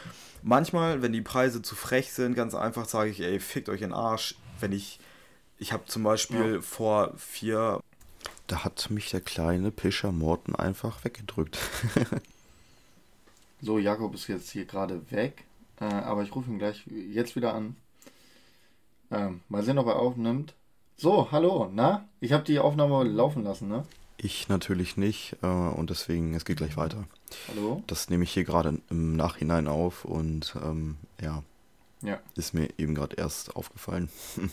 [0.42, 3.90] Manchmal, wenn die Preise zu frech sind, ganz einfach sage ich, ey, fickt euch in
[3.90, 4.34] den Arsch.
[4.60, 4.98] Wenn ich,
[5.58, 7.80] ich habe zum Beispiel vor vier...
[8.48, 11.58] Da hat mich der kleine Pischer Morten einfach weggedrückt.
[13.64, 15.44] So, Jakob ist jetzt hier gerade weg,
[15.80, 17.76] äh, aber ich rufe ihn gleich jetzt wieder an.
[19.12, 20.54] Ähm, mal sehen, ob er aufnimmt.
[20.96, 22.08] So, hallo, na?
[22.20, 23.84] Ich habe die Aufnahme laufen lassen, ne?
[24.16, 27.04] Ich natürlich nicht äh, und deswegen, es geht gleich weiter.
[27.48, 27.82] Hallo?
[27.86, 31.42] Das nehme ich hier gerade im Nachhinein auf und ähm, ja,
[32.02, 32.20] Ja.
[32.36, 34.08] ist mir eben gerade erst aufgefallen.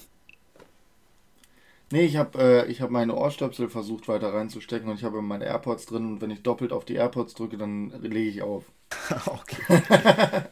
[1.91, 5.45] Nee, ich habe äh, ich hab meine Ohrstöpsel versucht weiter reinzustecken und ich habe meine
[5.45, 8.65] AirPods drin und wenn ich doppelt auf die AirPods drücke, dann lege ich auf.
[9.25, 9.81] okay.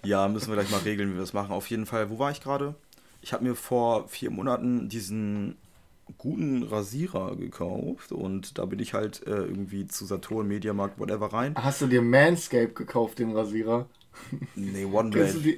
[0.03, 1.51] ja, müssen wir gleich mal regeln, wie wir das machen.
[1.51, 2.73] Auf jeden Fall, wo war ich gerade?
[3.27, 5.57] Ich habe mir vor vier Monaten diesen
[6.17, 11.53] guten Rasierer gekauft und da bin ich halt äh, irgendwie zu Saturn, Mediamarkt, whatever rein.
[11.57, 13.89] Hast du dir Manscape gekauft, den Rasierer?
[14.55, 15.57] Nee, One Kennst du Blade.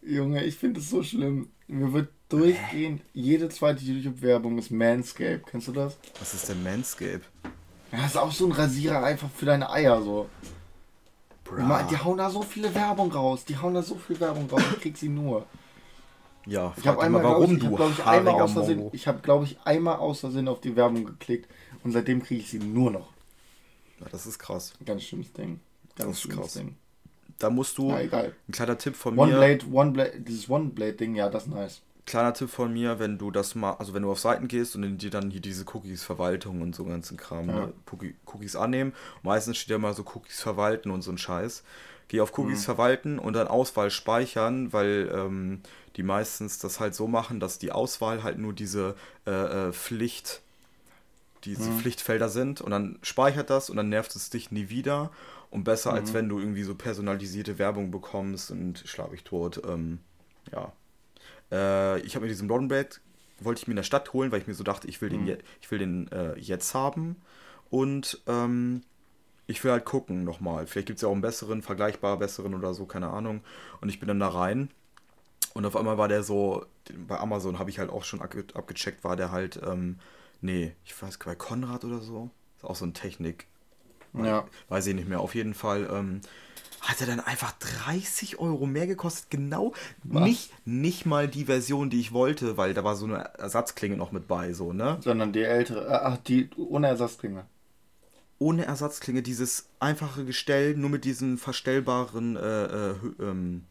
[0.00, 0.14] die?
[0.14, 1.50] Junge, ich finde es so schlimm.
[1.68, 5.42] Mir wird durchgehend, jede zweite YouTube-Werbung ist Manscape.
[5.50, 5.98] Kennst du das?
[6.18, 7.20] Was ist denn Manscape?
[7.92, 10.30] Ja, das ist auch so ein Rasierer einfach für deine Eier so.
[11.44, 11.82] Bra.
[11.90, 13.44] Die hauen da so viele Werbung raus.
[13.44, 14.62] Die hauen da so viel Werbung raus.
[14.72, 15.44] Ich krieg sie nur.
[16.46, 18.88] Ja, Ich habe einmal, mal, warum glaub ich, ich du hab, glaub ich, aus Versehen,
[18.92, 21.50] ich habe, glaube ich, einmal aus Versehen auf die Werbung geklickt
[21.82, 23.12] und seitdem kriege ich sie nur noch.
[24.00, 24.74] Ja, das ist krass.
[24.84, 25.60] Ganz schlimmes Ding.
[25.96, 26.52] Ganz Das ist schlimmes krass.
[26.54, 26.76] Ding.
[27.38, 28.34] Da musst du, Ja, egal.
[28.48, 29.38] ein kleiner Tipp von One mir.
[29.38, 31.82] Blade, One Blade, dieses One Blade Ding, ja, das ist nice.
[32.06, 34.98] Kleiner Tipp von mir, wenn du das mal, also wenn du auf Seiten gehst und
[34.98, 37.54] dir dann hier diese Cookies-Verwaltung und so ganzen Kram, Ja.
[37.66, 37.72] ne?
[37.90, 38.92] Cookie, Cookies annehmen.
[39.22, 41.64] Meistens steht ja mal so Cookies verwalten und so ein Scheiß.
[42.08, 42.64] Geh auf Cookies Mhm.
[42.64, 45.60] verwalten und dann Auswahl speichern, weil ähm,
[45.96, 48.94] die meistens das halt so machen, dass die Auswahl halt nur diese
[49.26, 50.42] äh, äh, Pflicht,
[51.44, 51.78] diese Mhm.
[51.78, 55.10] Pflichtfelder sind und dann speichert das und dann nervt es dich nie wieder.
[55.50, 56.14] Und besser als Mhm.
[56.14, 59.62] wenn du irgendwie so personalisierte Werbung bekommst und schlag ich tot.
[59.66, 60.00] Ähm,
[60.52, 60.72] ja.
[61.52, 62.88] Äh, ich habe mir diesen Blonde
[63.40, 65.22] wollte ich mir in der Stadt holen, weil ich mir so dachte, ich will den,
[65.22, 65.26] Mhm.
[65.26, 67.16] je, ich will den äh, jetzt haben.
[67.70, 68.82] Und ähm,
[69.46, 70.66] ich will halt gucken nochmal.
[70.66, 73.42] Vielleicht gibt es ja auch einen besseren, vergleichbar besseren oder so, keine Ahnung.
[73.80, 74.70] Und ich bin dann da rein.
[75.54, 76.66] Und auf einmal war der so,
[77.06, 79.98] bei Amazon habe ich halt auch schon abge abgecheckt, war der halt, ähm,
[80.40, 82.30] nee, ich weiß, bei Konrad oder so.
[82.58, 83.46] Ist auch so ein Technik,
[84.12, 84.46] Ja.
[84.68, 85.20] weiß ich nicht mehr.
[85.20, 86.20] Auf jeden Fall ähm,
[86.82, 89.30] hat er dann einfach 30 Euro mehr gekostet.
[89.30, 89.72] Genau,
[90.04, 90.22] Was?
[90.24, 94.12] nicht, nicht mal die Version, die ich wollte, weil da war so eine Ersatzklinge noch
[94.12, 94.98] mit bei, so, ne?
[95.00, 97.46] Sondern die ältere, äh, ach, die ohne Ersatzklinge.
[98.38, 103.64] Ohne Ersatzklinge, dieses einfache Gestell, nur mit diesem verstellbaren äh, äh, ähm,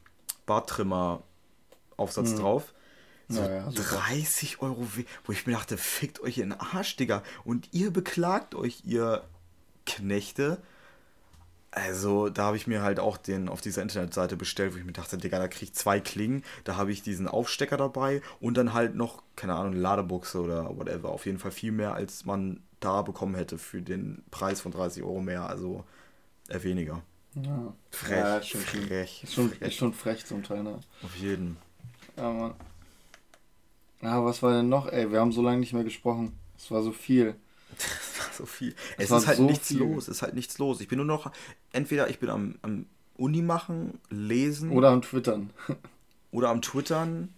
[0.46, 2.36] Barttrimmer-Aufsatz Mhm.
[2.38, 2.74] drauf.
[3.30, 3.98] So Ja, ja, super.
[3.98, 4.88] 30 Euro,
[5.26, 7.24] wo ich mir dachte, fickt euch in den Arsch, Digga.
[7.44, 9.24] Und ihr beklagt euch, ihr
[9.86, 10.60] Knechte.
[11.72, 14.94] Also, da habe ich mir halt auch den auf dieser Internetseite bestellt, wo ich mir
[14.94, 18.72] dachte, Digga, da krieg ich zwei Klingen, da habe ich diesen Aufstecker dabei und dann
[18.74, 21.10] halt noch, keine Ahnung, eine Ladebuchse oder whatever.
[21.10, 25.04] Auf jeden Fall viel mehr, als man da bekommen hätte für den Preis von 30
[25.04, 25.84] Euro mehr, also
[26.48, 27.02] eher weniger.
[27.36, 27.74] Ja.
[27.92, 29.62] Frech, Ja, ist schon, frech, ist schon, frech.
[29.62, 30.80] ist schon frech zum Teil, ne?
[31.04, 31.58] Auf jeden.
[32.18, 32.54] Ja, Mann.
[34.02, 34.88] Ja, was war denn noch?
[34.88, 36.38] Ey, wir haben so lange nicht mehr gesprochen.
[36.58, 37.36] Es war so viel.
[38.34, 38.76] so viel.
[38.98, 39.80] Es, es ist halt so nichts viel.
[39.80, 40.08] los.
[40.08, 40.80] Es ist halt nichts los.
[40.82, 41.32] Ich bin nur noch,
[41.72, 42.86] entweder ich bin am, am
[43.18, 44.72] Uni machen, lesen.
[44.72, 45.50] Oder am Twittern.
[46.32, 47.34] Oder am Twittern.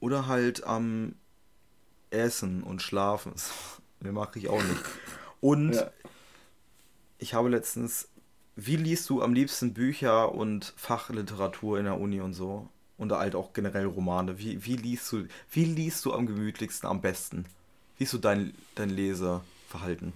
[0.00, 1.14] Oder halt am
[2.10, 3.32] Essen und Schlafen.
[4.04, 4.82] Mehr mache ich auch nicht.
[5.40, 5.90] Und ja.
[7.18, 8.08] ich habe letztens,
[8.54, 12.68] wie liest du am liebsten Bücher und Fachliteratur in der Uni und so?
[12.98, 14.38] Und halt auch generell Romane.
[14.38, 17.46] Wie, wie, liest du, wie liest du am gemütlichsten, am besten?
[17.96, 20.12] Wie ist so dein, dein Leseverhalten?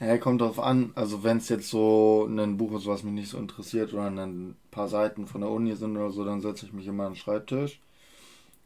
[0.00, 0.92] Ja, kommt drauf an.
[0.94, 4.56] Also wenn es jetzt so ein Buch ist, was mich nicht so interessiert oder ein
[4.70, 7.18] paar Seiten von der Uni sind oder so, dann setze ich mich immer an den
[7.18, 7.80] Schreibtisch.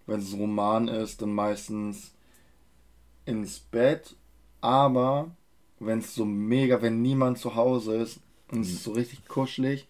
[0.06, 2.12] Wenn es ein Roman ist, dann meistens
[3.24, 4.16] ins Bett.
[4.60, 5.30] Aber
[5.80, 9.88] wenn es so mega, wenn niemand zu Hause ist und es ist so richtig kuschelig,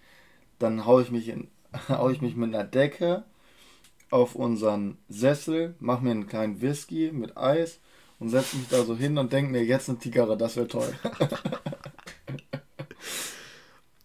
[0.59, 1.49] dann haue ich mich in,
[1.89, 3.25] hau ich mich mit einer Decke
[4.11, 7.81] auf unseren Sessel, mache mir einen kleinen Whisky mit Eis
[8.19, 10.95] und setze mich da so hin und denke mir, jetzt eine Tigere, das wäre toll.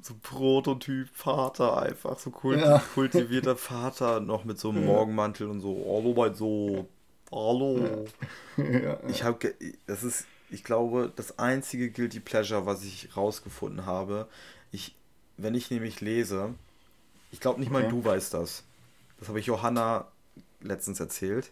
[0.01, 2.81] so Prototyp Vater einfach, so kultiv ja.
[2.93, 6.87] kultivierter Vater, noch mit so einem Morgenmantel und so, hallo mein so,
[7.31, 8.05] hallo.
[8.57, 8.99] Ja.
[9.07, 9.53] Ich habe,
[9.85, 14.27] das ist, ich glaube, das einzige Guilty Pleasure, was ich rausgefunden habe,
[14.71, 14.95] ich,
[15.37, 16.55] wenn ich nämlich lese,
[17.31, 17.83] ich glaube nicht okay.
[17.83, 18.63] mal du weißt das.
[19.19, 20.07] Das habe ich Johanna
[20.61, 21.51] letztens erzählt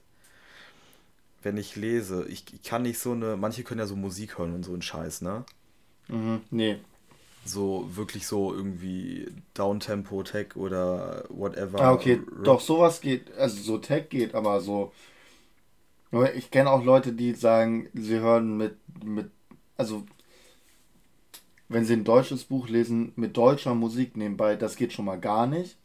[1.46, 2.26] wenn ich lese.
[2.28, 3.38] Ich, ich, kann nicht so eine.
[3.38, 5.46] Manche können ja so Musik hören und so ein Scheiß, ne?
[6.08, 6.78] Mhm, nee.
[7.46, 11.80] So wirklich so irgendwie Downtempo Tech oder whatever.
[11.80, 12.16] Ah, okay.
[12.16, 12.44] Rock.
[12.44, 13.32] Doch, sowas geht.
[13.38, 14.92] Also so Tech geht, aber so.
[16.36, 19.32] Ich kenne auch Leute, die sagen, sie hören mit, mit.
[19.78, 20.04] Also.
[21.68, 25.48] Wenn sie ein deutsches Buch lesen, mit deutscher Musik nebenbei, das geht schon mal gar
[25.48, 25.78] nicht.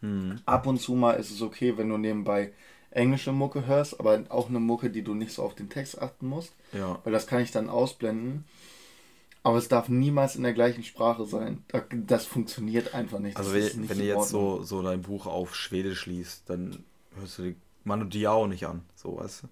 [0.00, 0.40] Hm.
[0.46, 2.52] Ab und zu mal ist es okay, wenn du nebenbei
[2.90, 6.28] englische Mucke hörst, aber auch eine Mucke, die du nicht so auf den Text achten
[6.28, 6.54] musst.
[6.72, 7.00] Ja.
[7.04, 8.44] Weil das kann ich dann ausblenden.
[9.42, 11.64] Aber es darf niemals in der gleichen Sprache sein.
[11.92, 13.36] Das funktioniert einfach nicht.
[13.36, 16.84] Also wenn, nicht wenn du jetzt so, so dein Buch auf Schwedisch liest, dann
[17.16, 18.82] hörst du die Manu Diao nicht an.
[18.96, 19.48] So, weißt du?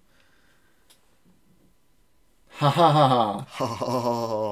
[2.59, 3.45] Hahaha.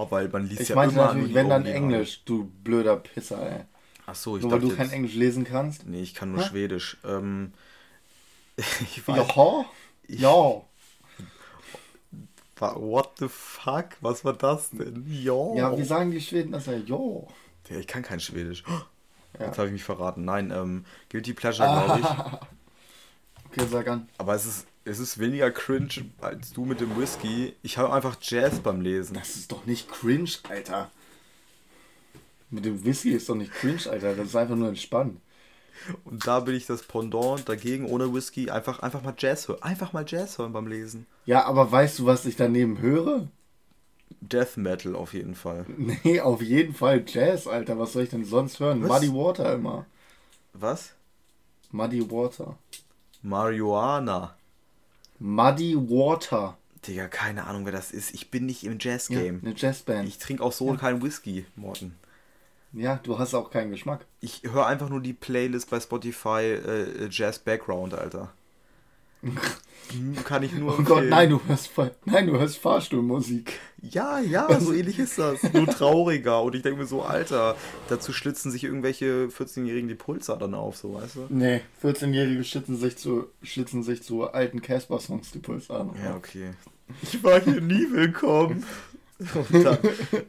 [0.10, 3.62] weil man liest ich ja meinte immer natürlich, wenn dann Englisch, du blöder Pisser, ey.
[4.06, 5.88] Ach so, ich Nur weil du jetzt, kein Englisch lesen kannst?
[5.88, 6.48] Nee, ich kann nur Hä?
[6.50, 6.98] Schwedisch.
[7.06, 7.54] Ähm,
[8.58, 9.66] Ich weiß, ja.
[10.08, 10.62] Ich, ja.
[12.60, 13.98] What the fuck?
[14.02, 15.06] Was war das denn?
[15.10, 15.56] Ja.
[15.56, 16.74] Ja, wie sagen die Schweden das ja?
[16.74, 16.98] Ja.
[17.70, 18.64] Ja, ich kann kein Schwedisch.
[19.40, 19.48] Ja.
[19.48, 20.26] Jetzt habe ich mich verraten.
[20.26, 22.06] Nein, ähm, Guilty Pleasure, glaube ich.
[23.46, 24.08] okay, sag an.
[24.18, 27.54] Aber es ist, es ist weniger cringe als du mit dem Whisky.
[27.62, 29.16] Ich habe einfach Jazz beim Lesen.
[29.16, 30.92] Das ist doch nicht cringe, Alter.
[32.50, 34.16] Mit dem Whisky ist doch nicht cringe, Alter.
[34.16, 35.20] Das ist einfach nur entspannt.
[36.04, 39.62] Und da bin ich das Pendant dagegen, ohne Whisky, einfach, einfach mal Jazz hören.
[39.62, 41.08] Einfach mal Jazz hören beim Lesen.
[41.26, 43.28] Ja, aber weißt du, was ich daneben höre?
[44.22, 45.66] Death Metal auf jeden Fall.
[45.78, 47.80] Nee, auf jeden Fall Jazz, Alter.
[47.80, 48.84] Was soll ich denn sonst hören?
[48.84, 49.02] Was?
[49.02, 49.86] Muddy Water immer.
[50.54, 50.94] Was?
[51.72, 52.58] Muddy Water.
[53.22, 54.36] Marihuana.
[55.24, 56.58] Muddy Water.
[56.86, 58.14] Digga, keine Ahnung, wer das ist.
[58.14, 59.40] Ich bin nicht im Jazz-Game.
[59.42, 60.06] Ja, eine Jazzband.
[60.06, 60.76] Ich trinke auch so ja.
[60.76, 61.96] keinen Whisky, Morten.
[62.74, 64.06] Ja, du hast auch keinen Geschmack.
[64.20, 68.34] Ich höre einfach nur die Playlist bei Spotify äh, Jazz Background, Alter.
[70.26, 70.80] Kann ich nur.
[70.80, 71.72] Oh Gott, nein, du hörst,
[72.06, 73.60] nein, du hörst Fahrstuhlmusik.
[73.82, 75.44] Ja, ja, so ähnlich ist das.
[75.54, 76.42] Nur trauriger.
[76.42, 77.56] Und ich denke mir so, Alter,
[77.90, 81.26] dazu schlitzen sich irgendwelche 14-Jährigen die Pulsadern auf, so weißt du?
[81.30, 85.98] Nee, 14-Jährige schlitzen sich zu, schlitzen sich zu alten Casper-Songs die Pulsadern auf.
[86.04, 86.52] Ja, okay.
[87.02, 88.66] Ich war hier nie willkommen.
[89.36, 89.78] Und dann,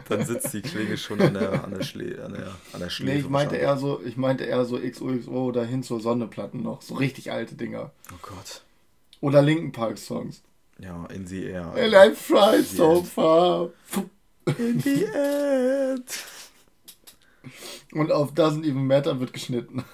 [0.09, 3.13] dann, sitzt die Klinge schon an der, an der, Schle an der, an der Schläfe.
[3.13, 6.83] Nee, ich meinte, eher so, ich meinte eher so XOXO oder hin zur Sonneplatten noch.
[6.83, 7.91] So richtig alte Dinger.
[8.13, 8.63] Oh Gott.
[9.21, 10.43] Oder Linken Park Songs.
[10.79, 11.73] Ja, in the air.
[11.75, 13.07] And I fly so end.
[13.09, 13.71] far.
[14.59, 16.25] In the end.
[17.93, 19.85] Und auf Doesn't Even Matter wird geschnitten.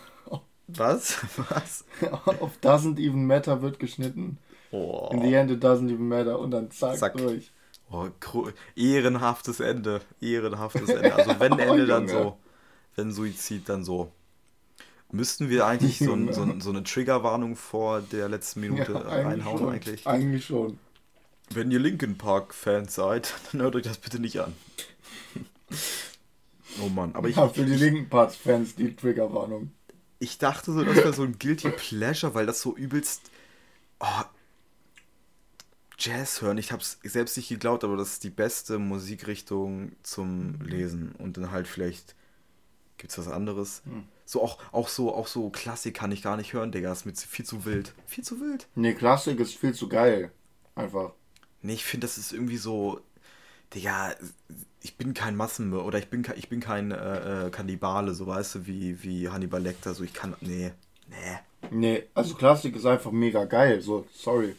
[0.76, 1.18] Was?
[1.36, 1.84] Was?
[2.40, 4.38] auf Doesn't Even Matter wird geschnitten.
[4.70, 5.08] Oh.
[5.12, 6.38] In the end it doesn't even matter.
[6.38, 7.16] Und dann zack, zack.
[7.16, 7.50] durch.
[7.90, 8.06] Oh,
[8.76, 10.00] ehrenhaftes Ende.
[10.20, 11.14] Ehrenhaftes Ende.
[11.14, 12.36] Also wenn oh, Ende, dann so.
[12.94, 14.12] Wenn Suizid, dann so.
[15.12, 18.98] Müssten wir eigentlich so, ein, so, ein, so eine Triggerwarnung vor der letzten Minute ja,
[18.98, 19.68] reinhauen schon.
[19.68, 20.06] eigentlich?
[20.06, 20.78] Eigentlich schon.
[21.52, 24.54] Wenn ihr Linkin Park Fans seid, dann hört euch das bitte nicht an.
[26.82, 27.36] oh Mann, aber ich.
[27.36, 29.72] Ja, für die Linkin Park Fans die Triggerwarnung.
[30.20, 33.22] Ich dachte so, das wäre so ein Guilty Pleasure, weil das so übelst.
[34.00, 34.22] Oh,
[35.98, 36.58] Jazz hören.
[36.58, 41.12] Ich habe es selbst nicht geglaubt, aber das ist die beste Musikrichtung zum Lesen.
[41.18, 42.14] Und dann halt vielleicht
[42.96, 43.82] gibt es was anderes.
[43.84, 44.04] Hm.
[44.30, 46.92] So auch, auch so, auch so Klassik kann ich gar nicht hören, Digga.
[46.92, 47.92] Ist mir viel zu wild.
[48.06, 48.68] Viel zu wild.
[48.76, 50.30] Nee, Klassik ist viel zu geil.
[50.76, 51.14] Einfach.
[51.62, 53.00] Nee, ich finde, das ist irgendwie so.
[53.74, 54.14] Digga,
[54.82, 58.54] ich bin kein Massenmörder oder ich bin, ich bin kein äh, äh, Kannibale, so weißt
[58.54, 59.94] du, wie, wie Hannibal Lecter.
[59.94, 60.36] So, ich kann.
[60.40, 60.70] Nee,
[61.08, 61.38] nee.
[61.72, 64.54] Nee, also Klassik ist einfach mega geil, so, sorry.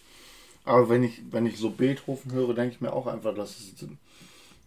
[0.66, 3.88] Aber wenn ich, wenn ich so Beethoven höre, denke ich mir auch einfach, dass es.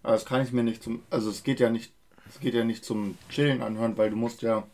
[0.03, 1.03] Aber das kann ich mir nicht zum.
[1.11, 1.93] Also es geht ja nicht.
[2.27, 4.67] Es geht ja nicht zum Chillen anhören, weil du musst ja,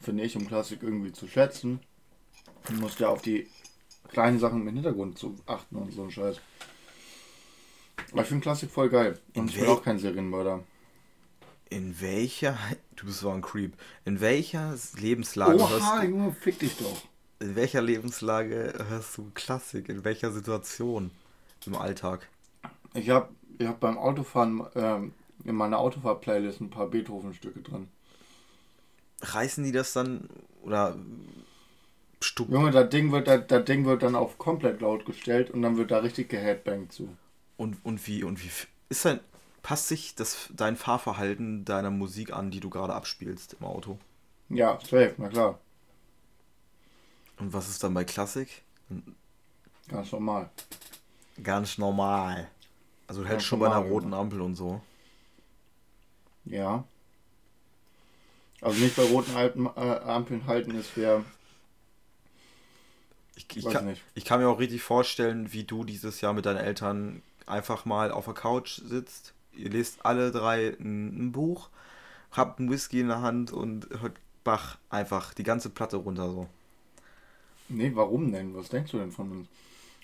[0.00, 1.80] finde ich, um Klassik irgendwie zu schätzen,
[2.66, 3.48] du musst ja auf die
[4.08, 6.40] kleinen Sachen im Hintergrund zu achten und so ein Scheiß.
[8.12, 9.18] Aber ich finde Klassik voll geil.
[9.34, 10.62] Und ich bin auch kein Serienmörder.
[11.68, 12.56] In welcher.
[12.96, 13.74] Du bist so ein Creep.
[14.06, 16.08] In welcher Lebenslage hörst Oha, du.
[16.08, 17.02] Junge, fick dich doch.
[17.40, 19.90] In welcher Lebenslage hörst du Klassik?
[19.90, 21.10] In welcher Situation
[21.66, 22.26] im Alltag?
[22.94, 23.28] Ich habe
[23.58, 25.12] ich hab beim Autofahren ähm,
[25.44, 27.88] in meiner Autofahr-Playlist ein paar Beethoven-Stücke drin.
[29.34, 30.28] Reißen die das dann
[30.62, 30.96] oder
[32.20, 35.62] stup Junge, das Ding wird, das, das Ding wird dann auf komplett laut gestellt und
[35.62, 37.16] dann wird da richtig geheadbangt zu.
[37.56, 38.50] und, und wie und wie
[38.88, 39.20] ist dein
[39.62, 43.98] passt sich das dein Fahrverhalten deiner Musik an, die du gerade abspielst im Auto?
[44.48, 45.58] Ja, safe, na klar.
[47.38, 48.62] Und was ist dann bei Klassik?
[49.88, 50.50] Ganz normal.
[51.42, 52.48] Ganz normal.
[53.06, 54.14] Also du hältst schon bei einer roten.
[54.14, 54.80] Ampel und so.
[56.44, 56.84] Ja.
[58.66, 61.24] Also nicht bei roten Alpen, äh, Ampeln halten ist wer.
[63.36, 64.02] Ich, ich, Weiß kann, nicht.
[64.16, 68.10] ich kann mir auch richtig vorstellen, wie du dieses Jahr mit deinen Eltern einfach mal
[68.10, 69.34] auf der Couch sitzt.
[69.54, 71.68] Ihr lest alle drei ein, ein Buch,
[72.32, 76.48] habt einen Whisky in der Hand und hört Bach einfach die ganze Platte runter so.
[77.68, 78.52] Nee, warum denn?
[78.56, 79.48] Was denkst du denn von uns?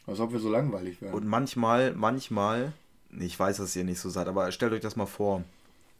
[0.06, 1.14] Als ob wir so langweilig wären.
[1.14, 2.72] Und manchmal, manchmal,
[3.10, 5.42] ich weiß, dass ihr nicht so seid, aber stellt euch das mal vor,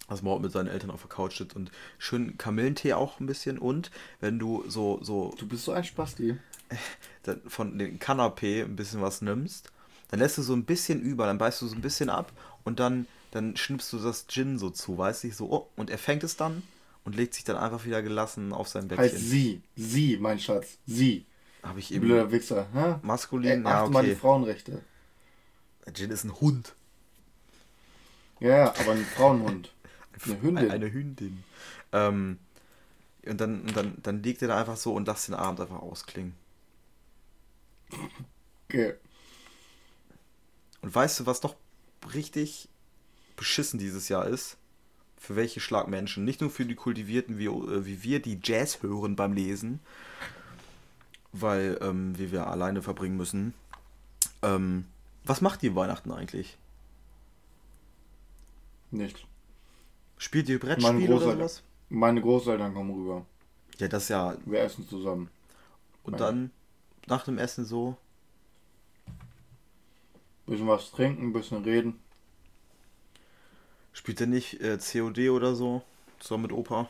[0.09, 3.59] dass man mit seinen Eltern auf der Couch sitzt und schön Kamillentee auch ein bisschen
[3.59, 6.37] und wenn du so, so du bist so ein Spasti.
[7.23, 9.71] dann von dem Kanapé ein bisschen was nimmst,
[10.11, 12.33] dann lässt du so ein bisschen über, dann beißt du so ein bisschen ab
[12.65, 15.99] und dann, dann schnippst du das Gin so zu, weißt du, so, oh, und er
[15.99, 16.63] fängt es dann
[17.05, 19.19] und legt sich dann einfach wieder gelassen auf sein Heißt Bettchen.
[19.19, 19.63] sie.
[19.77, 20.79] Sie, mein Schatz.
[20.87, 21.27] Sie.
[21.63, 22.67] Habe ich Du eben blöder Wichser.
[22.73, 22.93] Hä?
[22.93, 24.21] Ey, maskulin, ja, achte mal die okay.
[24.21, 24.83] Frauenrechte.
[25.93, 26.75] Gin ist ein Hund.
[28.41, 29.73] Ja, aber ein Frauenhund.
[30.25, 30.71] Eine Hündin.
[30.71, 31.45] Eine Hündin.
[31.93, 32.39] Ähm,
[33.25, 36.35] und dann, dann, dann legt er da einfach so und lässt den Abend einfach ausklingen.
[38.69, 38.95] Okay.
[40.81, 41.57] Und weißt du, was doch
[42.15, 42.69] richtig
[43.37, 44.57] beschissen dieses Jahr ist?
[45.17, 46.25] Für welche Schlagmenschen?
[46.25, 49.79] Nicht nur für die Kultivierten wie, äh, wie wir, die Jazz hören beim Lesen,
[51.33, 53.55] weil ähm, wir wir alleine verbringen müssen.
[54.43, 54.87] Ähm,
[55.25, 56.59] was macht ihr Weihnachten eigentlich?
[58.91, 59.21] Nichts.
[60.23, 61.63] Spielt ihr Meine Brettspiele oder sowas?
[61.89, 63.27] meine Großeltern kommen rüber.
[63.79, 64.37] Ja, das ja.
[64.45, 65.29] Wir essen zusammen.
[66.05, 66.51] Und Meine- dann
[67.09, 67.97] nach dem Essen so.
[70.47, 71.99] Bisschen was trinken, bisschen reden.
[73.93, 75.83] Spielt ihr nicht äh, COD oder so?
[76.21, 76.89] Zusammen mit Opa?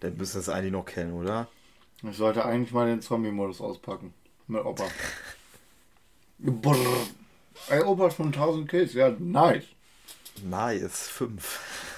[0.00, 1.46] Dann müsst ihr das eigentlich noch kennen, oder?
[2.02, 4.12] Ich sollte eigentlich mal den Zombie-Modus auspacken.
[4.48, 4.88] Mit Opa.
[6.38, 7.06] Brrr.
[7.68, 8.94] Ey, Opa schon 1000 Kills.
[8.94, 9.64] Ja, nice.
[10.42, 11.93] Nice, 5.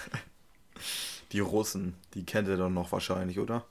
[1.33, 3.65] Die Russen, die kennt ihr doch noch wahrscheinlich, oder?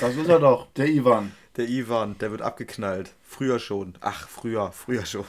[0.00, 1.32] Das ist er doch, der Ivan.
[1.56, 3.12] Der Ivan, der wird abgeknallt.
[3.22, 3.94] Früher schon.
[4.00, 5.26] Ach, früher, früher schon.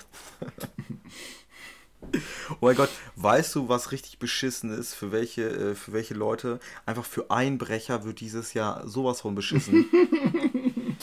[2.49, 4.93] oh mein Gott, weißt du, was richtig beschissen ist?
[4.93, 6.59] Für welche, äh, für welche Leute?
[6.85, 9.85] Einfach für Einbrecher wird dieses Jahr sowas von beschissen.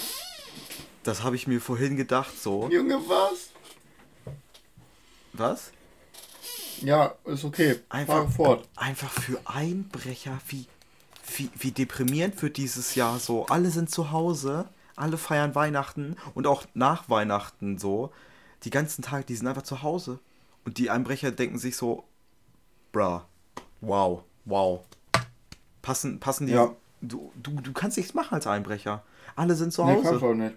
[1.03, 2.69] das habe ich mir vorhin gedacht, so.
[2.71, 3.51] Junge, was?
[5.33, 5.73] Was?
[6.83, 7.81] Ja, ist okay.
[7.89, 8.69] Einfach, Fahr fort.
[8.77, 10.67] einfach für Einbrecher, wie,
[11.37, 13.47] wie, wie deprimierend wird dieses Jahr so.
[13.47, 14.67] Alle sind zu Hause,
[14.97, 18.11] alle feiern Weihnachten und auch nach Weihnachten so.
[18.65, 20.19] Die ganzen Tage, die sind einfach zu Hause.
[20.65, 22.05] Und die Einbrecher denken sich so,
[22.93, 23.27] bra,
[23.81, 24.81] wow, wow.
[25.83, 26.53] Passen, passen die.
[26.53, 26.75] Ja.
[27.01, 29.03] Du, du, du kannst nichts machen als Einbrecher.
[29.37, 30.03] Alle sind zu Nee, Hause.
[30.05, 30.55] kannst du auch nicht.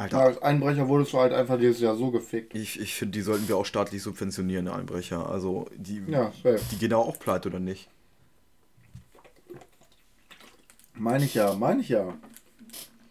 [0.00, 2.54] Alter, als Einbrecher wurdest du halt einfach dieses Jahr so gefickt.
[2.54, 5.28] ich, ich finde, die sollten wir auch staatlich subventionieren, die Einbrecher.
[5.28, 6.32] Also, die, Ja,
[6.70, 7.90] die gehen auch pleite, oder nicht?
[10.94, 12.14] Meine ich ja, meine ich ja.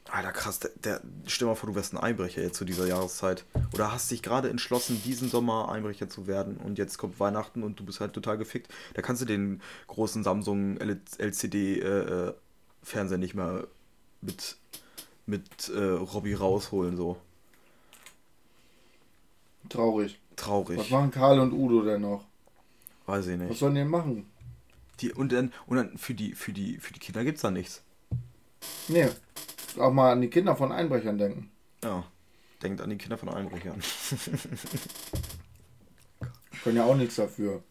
[0.10, 3.46] Alter, krass, der, der, stell mal vor, du wärst ein Einbrecher jetzt zu dieser Jahreszeit.
[3.76, 7.80] Oder hast dich gerade entschlossen, diesen Sommer Einbrecher zu werden und jetzt kommt Weihnachten und
[7.80, 8.74] du bist halt total gefickt.
[8.96, 12.36] Da kannst du den großen Samsung LCD-Fernseher
[13.16, 13.68] äh, nicht mehr
[14.22, 14.58] mit,
[15.30, 17.18] mit äh, Robby rausholen, so.
[19.70, 20.20] Traurig.
[20.36, 20.80] Traurig.
[20.80, 22.26] Was machen Karl und Udo denn noch?
[23.06, 23.60] Weiß ich Was nicht.
[23.60, 24.30] sollen die denn machen?
[25.00, 27.84] Die, und dann, und dann für die, für die, für die Kinder gibt's da nichts.
[28.88, 29.08] Nee.
[29.78, 31.52] Auch mal an die Kinder von Einbrechern denken.
[31.84, 32.04] Ja.
[32.62, 33.80] denkt an die Kinder von Einbrechern.
[36.64, 37.64] Können ja auch nichts dafür.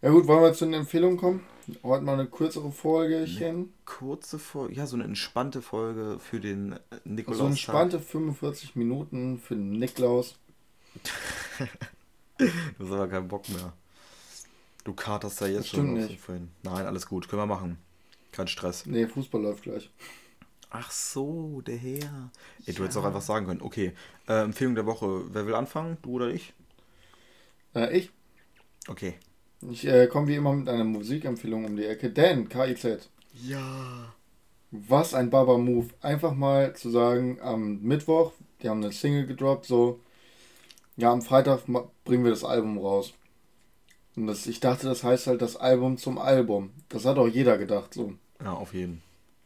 [0.00, 1.44] Ja gut, wollen wir zu den Empfehlungen kommen?
[1.82, 3.72] Heute mal eine kürzere Folgechen.
[3.86, 7.38] Kurze Folge, ja, so eine entspannte Folge für den äh, Nikolaus.
[7.38, 10.36] So entspannte 45 Minuten für den Niklaus.
[12.38, 12.46] du
[12.84, 13.72] hast aber keinen Bock mehr.
[14.84, 16.20] Du katerst da jetzt schon nicht.
[16.20, 16.50] vorhin.
[16.62, 17.78] Nein, alles gut, können wir machen.
[18.32, 18.84] Kein Stress.
[18.84, 19.90] Nee, Fußball läuft gleich.
[20.70, 22.30] Ach so, der Herr.
[22.66, 22.82] Ey, du Ja.
[22.82, 23.62] hättest auch einfach sagen können.
[23.62, 23.92] Okay,
[24.28, 25.22] äh, Empfehlung der Woche.
[25.32, 25.96] Wer will anfangen?
[26.02, 26.52] Du oder ich?
[27.74, 28.10] Äh, ich
[28.88, 29.14] Okay.
[29.70, 32.10] Ich äh, komme wie immer mit einer Musikempfehlung um die Ecke.
[32.10, 33.08] Denn KIZ,
[33.42, 34.12] Ja.
[34.70, 35.88] was ein Baba-Move.
[36.00, 40.00] Einfach mal zu sagen, am Mittwoch, die haben eine Single gedroppt, so,
[40.96, 41.62] ja, am Freitag
[42.04, 43.14] bringen wir das Album raus.
[44.16, 46.70] Und das, ich dachte, das heißt halt das Album zum Album.
[46.88, 48.14] Das hat auch jeder gedacht, so.
[48.40, 49.02] Ja, auf jeden.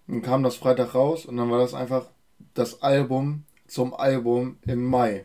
[0.07, 2.07] Dann kam das Freitag raus und dann war das einfach
[2.55, 5.25] das Album zum Album im Mai.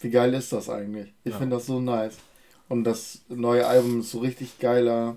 [0.00, 1.12] Wie geil ist das eigentlich?
[1.24, 1.38] Ich Ja.
[1.38, 2.18] finde das so nice.
[2.68, 5.16] Und das neue Album ist so richtig geiler,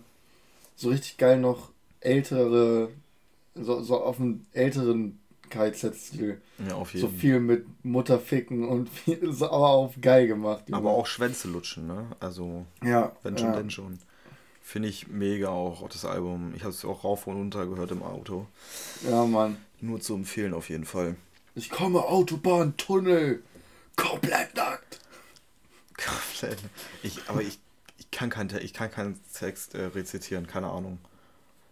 [0.75, 2.89] so richtig geil noch ältere,
[3.55, 6.41] so, so auf einen älteren KZ-Stil.
[6.67, 10.63] Ja, auf jeden So viel mit Mutterficken und viel, so aber auf geil gemacht.
[10.67, 10.77] Junge.
[10.77, 12.05] Aber auch Schwänze lutschen, ne?
[12.19, 13.55] Also, ja, wenn schon, ja.
[13.55, 13.99] denn schon.
[14.63, 16.53] Finde ich mega auch, auch das Album.
[16.55, 18.47] Ich habe es auch rauf und runter gehört im Auto.
[19.07, 19.57] Ja, Mann.
[19.81, 21.15] Nur zu empfehlen auf jeden Fall.
[21.55, 23.43] Ich komme Autobahn, Tunnel,
[23.97, 24.55] komplett
[26.41, 26.59] Komplett.
[27.03, 27.59] Ich, aber ich,
[27.97, 30.99] ich kann keinen ich kann keinen Text äh, rezitieren, keine Ahnung.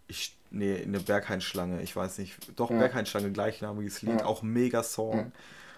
[0.08, 2.36] Ich, nee, eine Berghain-Schlange, ich weiß nicht.
[2.56, 2.80] Doch, Ja.
[2.80, 4.26] Berghain-Schlange, gleichnamiges Lied, Ja.
[4.26, 5.18] auch mega Song.
[5.18, 5.32] Ja.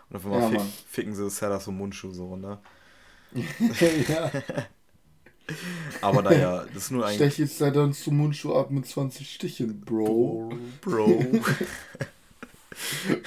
[0.10, 2.60] Und auf einmal Ja, fick, ficken sie Sellers und Mundschuh so, ne?
[4.08, 4.32] ja.
[6.02, 7.16] Aber naja, das ist nur ein.
[7.16, 10.54] Stech jetzt da dann zum Mundschuh ab mit 20 Stichen, Bro.
[10.82, 11.26] Bro.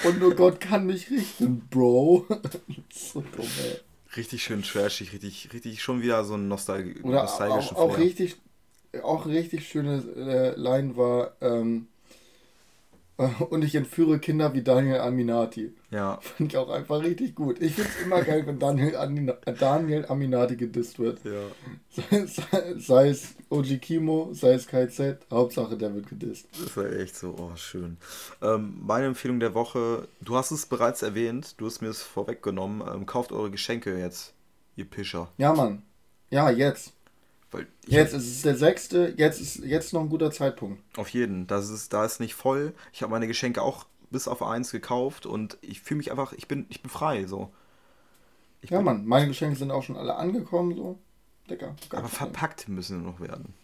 [0.04, 2.26] Und nur Gott kann mich richten, Bro.
[2.92, 3.80] so dumm, ey.
[4.16, 7.98] Richtig schön trashig, richtig, richtig schon wieder so ein Nostal Oder nostalgischen auch, auch Flair.
[7.98, 8.36] richtig,
[9.02, 11.93] auch richtig schöne äh, Line war, ähm, äh,
[13.50, 15.72] und ich entführe Kinder wie Daniel Aminati.
[15.90, 17.60] Ja, Fand ich auch einfach richtig gut.
[17.62, 21.20] Ich find's immer geil, wenn Daniel, Amina- Daniel Aminati gedisst wird.
[21.24, 21.32] ja.
[21.90, 26.48] Sei, sei, sei es Oji Kimo, sei es KZ, Hauptsache der wird gedisst.
[26.60, 27.98] Das war echt so, oh, schön.
[28.42, 32.82] Ähm, meine Empfehlung der Woche, du hast es bereits erwähnt, du hast mir es vorweggenommen,
[32.92, 34.34] ähm, kauft eure Geschenke jetzt,
[34.74, 35.28] ihr Pischer.
[35.38, 35.82] Ja, Mann.
[36.30, 36.92] Ja, jetzt.
[37.86, 40.82] Jetzt ist es der sechste, jetzt ist jetzt noch ein guter Zeitpunkt.
[40.96, 42.74] Auf jeden, das ist, da ist nicht voll.
[42.92, 46.46] Ich habe meine Geschenke auch bis auf eins gekauft und ich fühle mich einfach, ich
[46.48, 47.50] bin, ich bin frei, so.
[48.62, 50.98] Ich Ja, bin, Mann, meine Geschenke sind auch schon alle angekommen, so.
[51.48, 51.74] Dicker.
[51.90, 53.54] Aber verpackt müssen sie noch werden.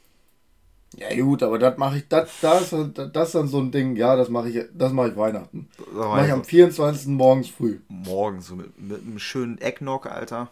[0.96, 4.16] Ja, gut, aber das mache ich, das, das, das ist dann so ein Ding, ja,
[4.16, 5.68] das mache ich, das mache ich Weihnachten.
[5.78, 7.08] Sag Mache ich am 24.
[7.08, 7.78] morgens früh.
[7.88, 10.50] morgen so mit, mit einem schönen Eggnog, Alter.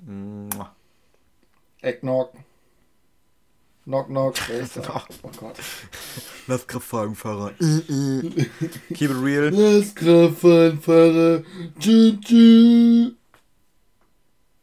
[0.00, 0.74] Mua.
[1.82, 2.34] Eggnog.
[3.86, 5.04] Knock, knock, wer ist da?
[5.22, 5.56] Oh Gott.
[6.48, 7.52] Lass Kraftwagenfahrer.
[7.52, 9.50] Keep it real.
[9.52, 11.44] Lass Kraftfahrfahrer.
[11.78, 13.12] Tschü, tschü.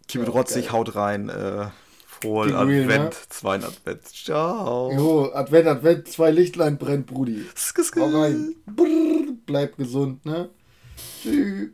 [0.09, 1.29] Keep it rotzig, haut rein.
[1.29, 1.67] Äh,
[2.05, 3.29] frohen it real, Advent, ne?
[3.29, 4.07] zweiten Advent.
[4.13, 4.91] Ciao.
[4.91, 7.45] Jo, Advent, Advent, zwei Lichtlein brennt, Brudi.
[7.95, 8.55] Hau rein.
[8.65, 10.49] Brrr, bleib gesund, ne?
[11.21, 11.69] Tschüss.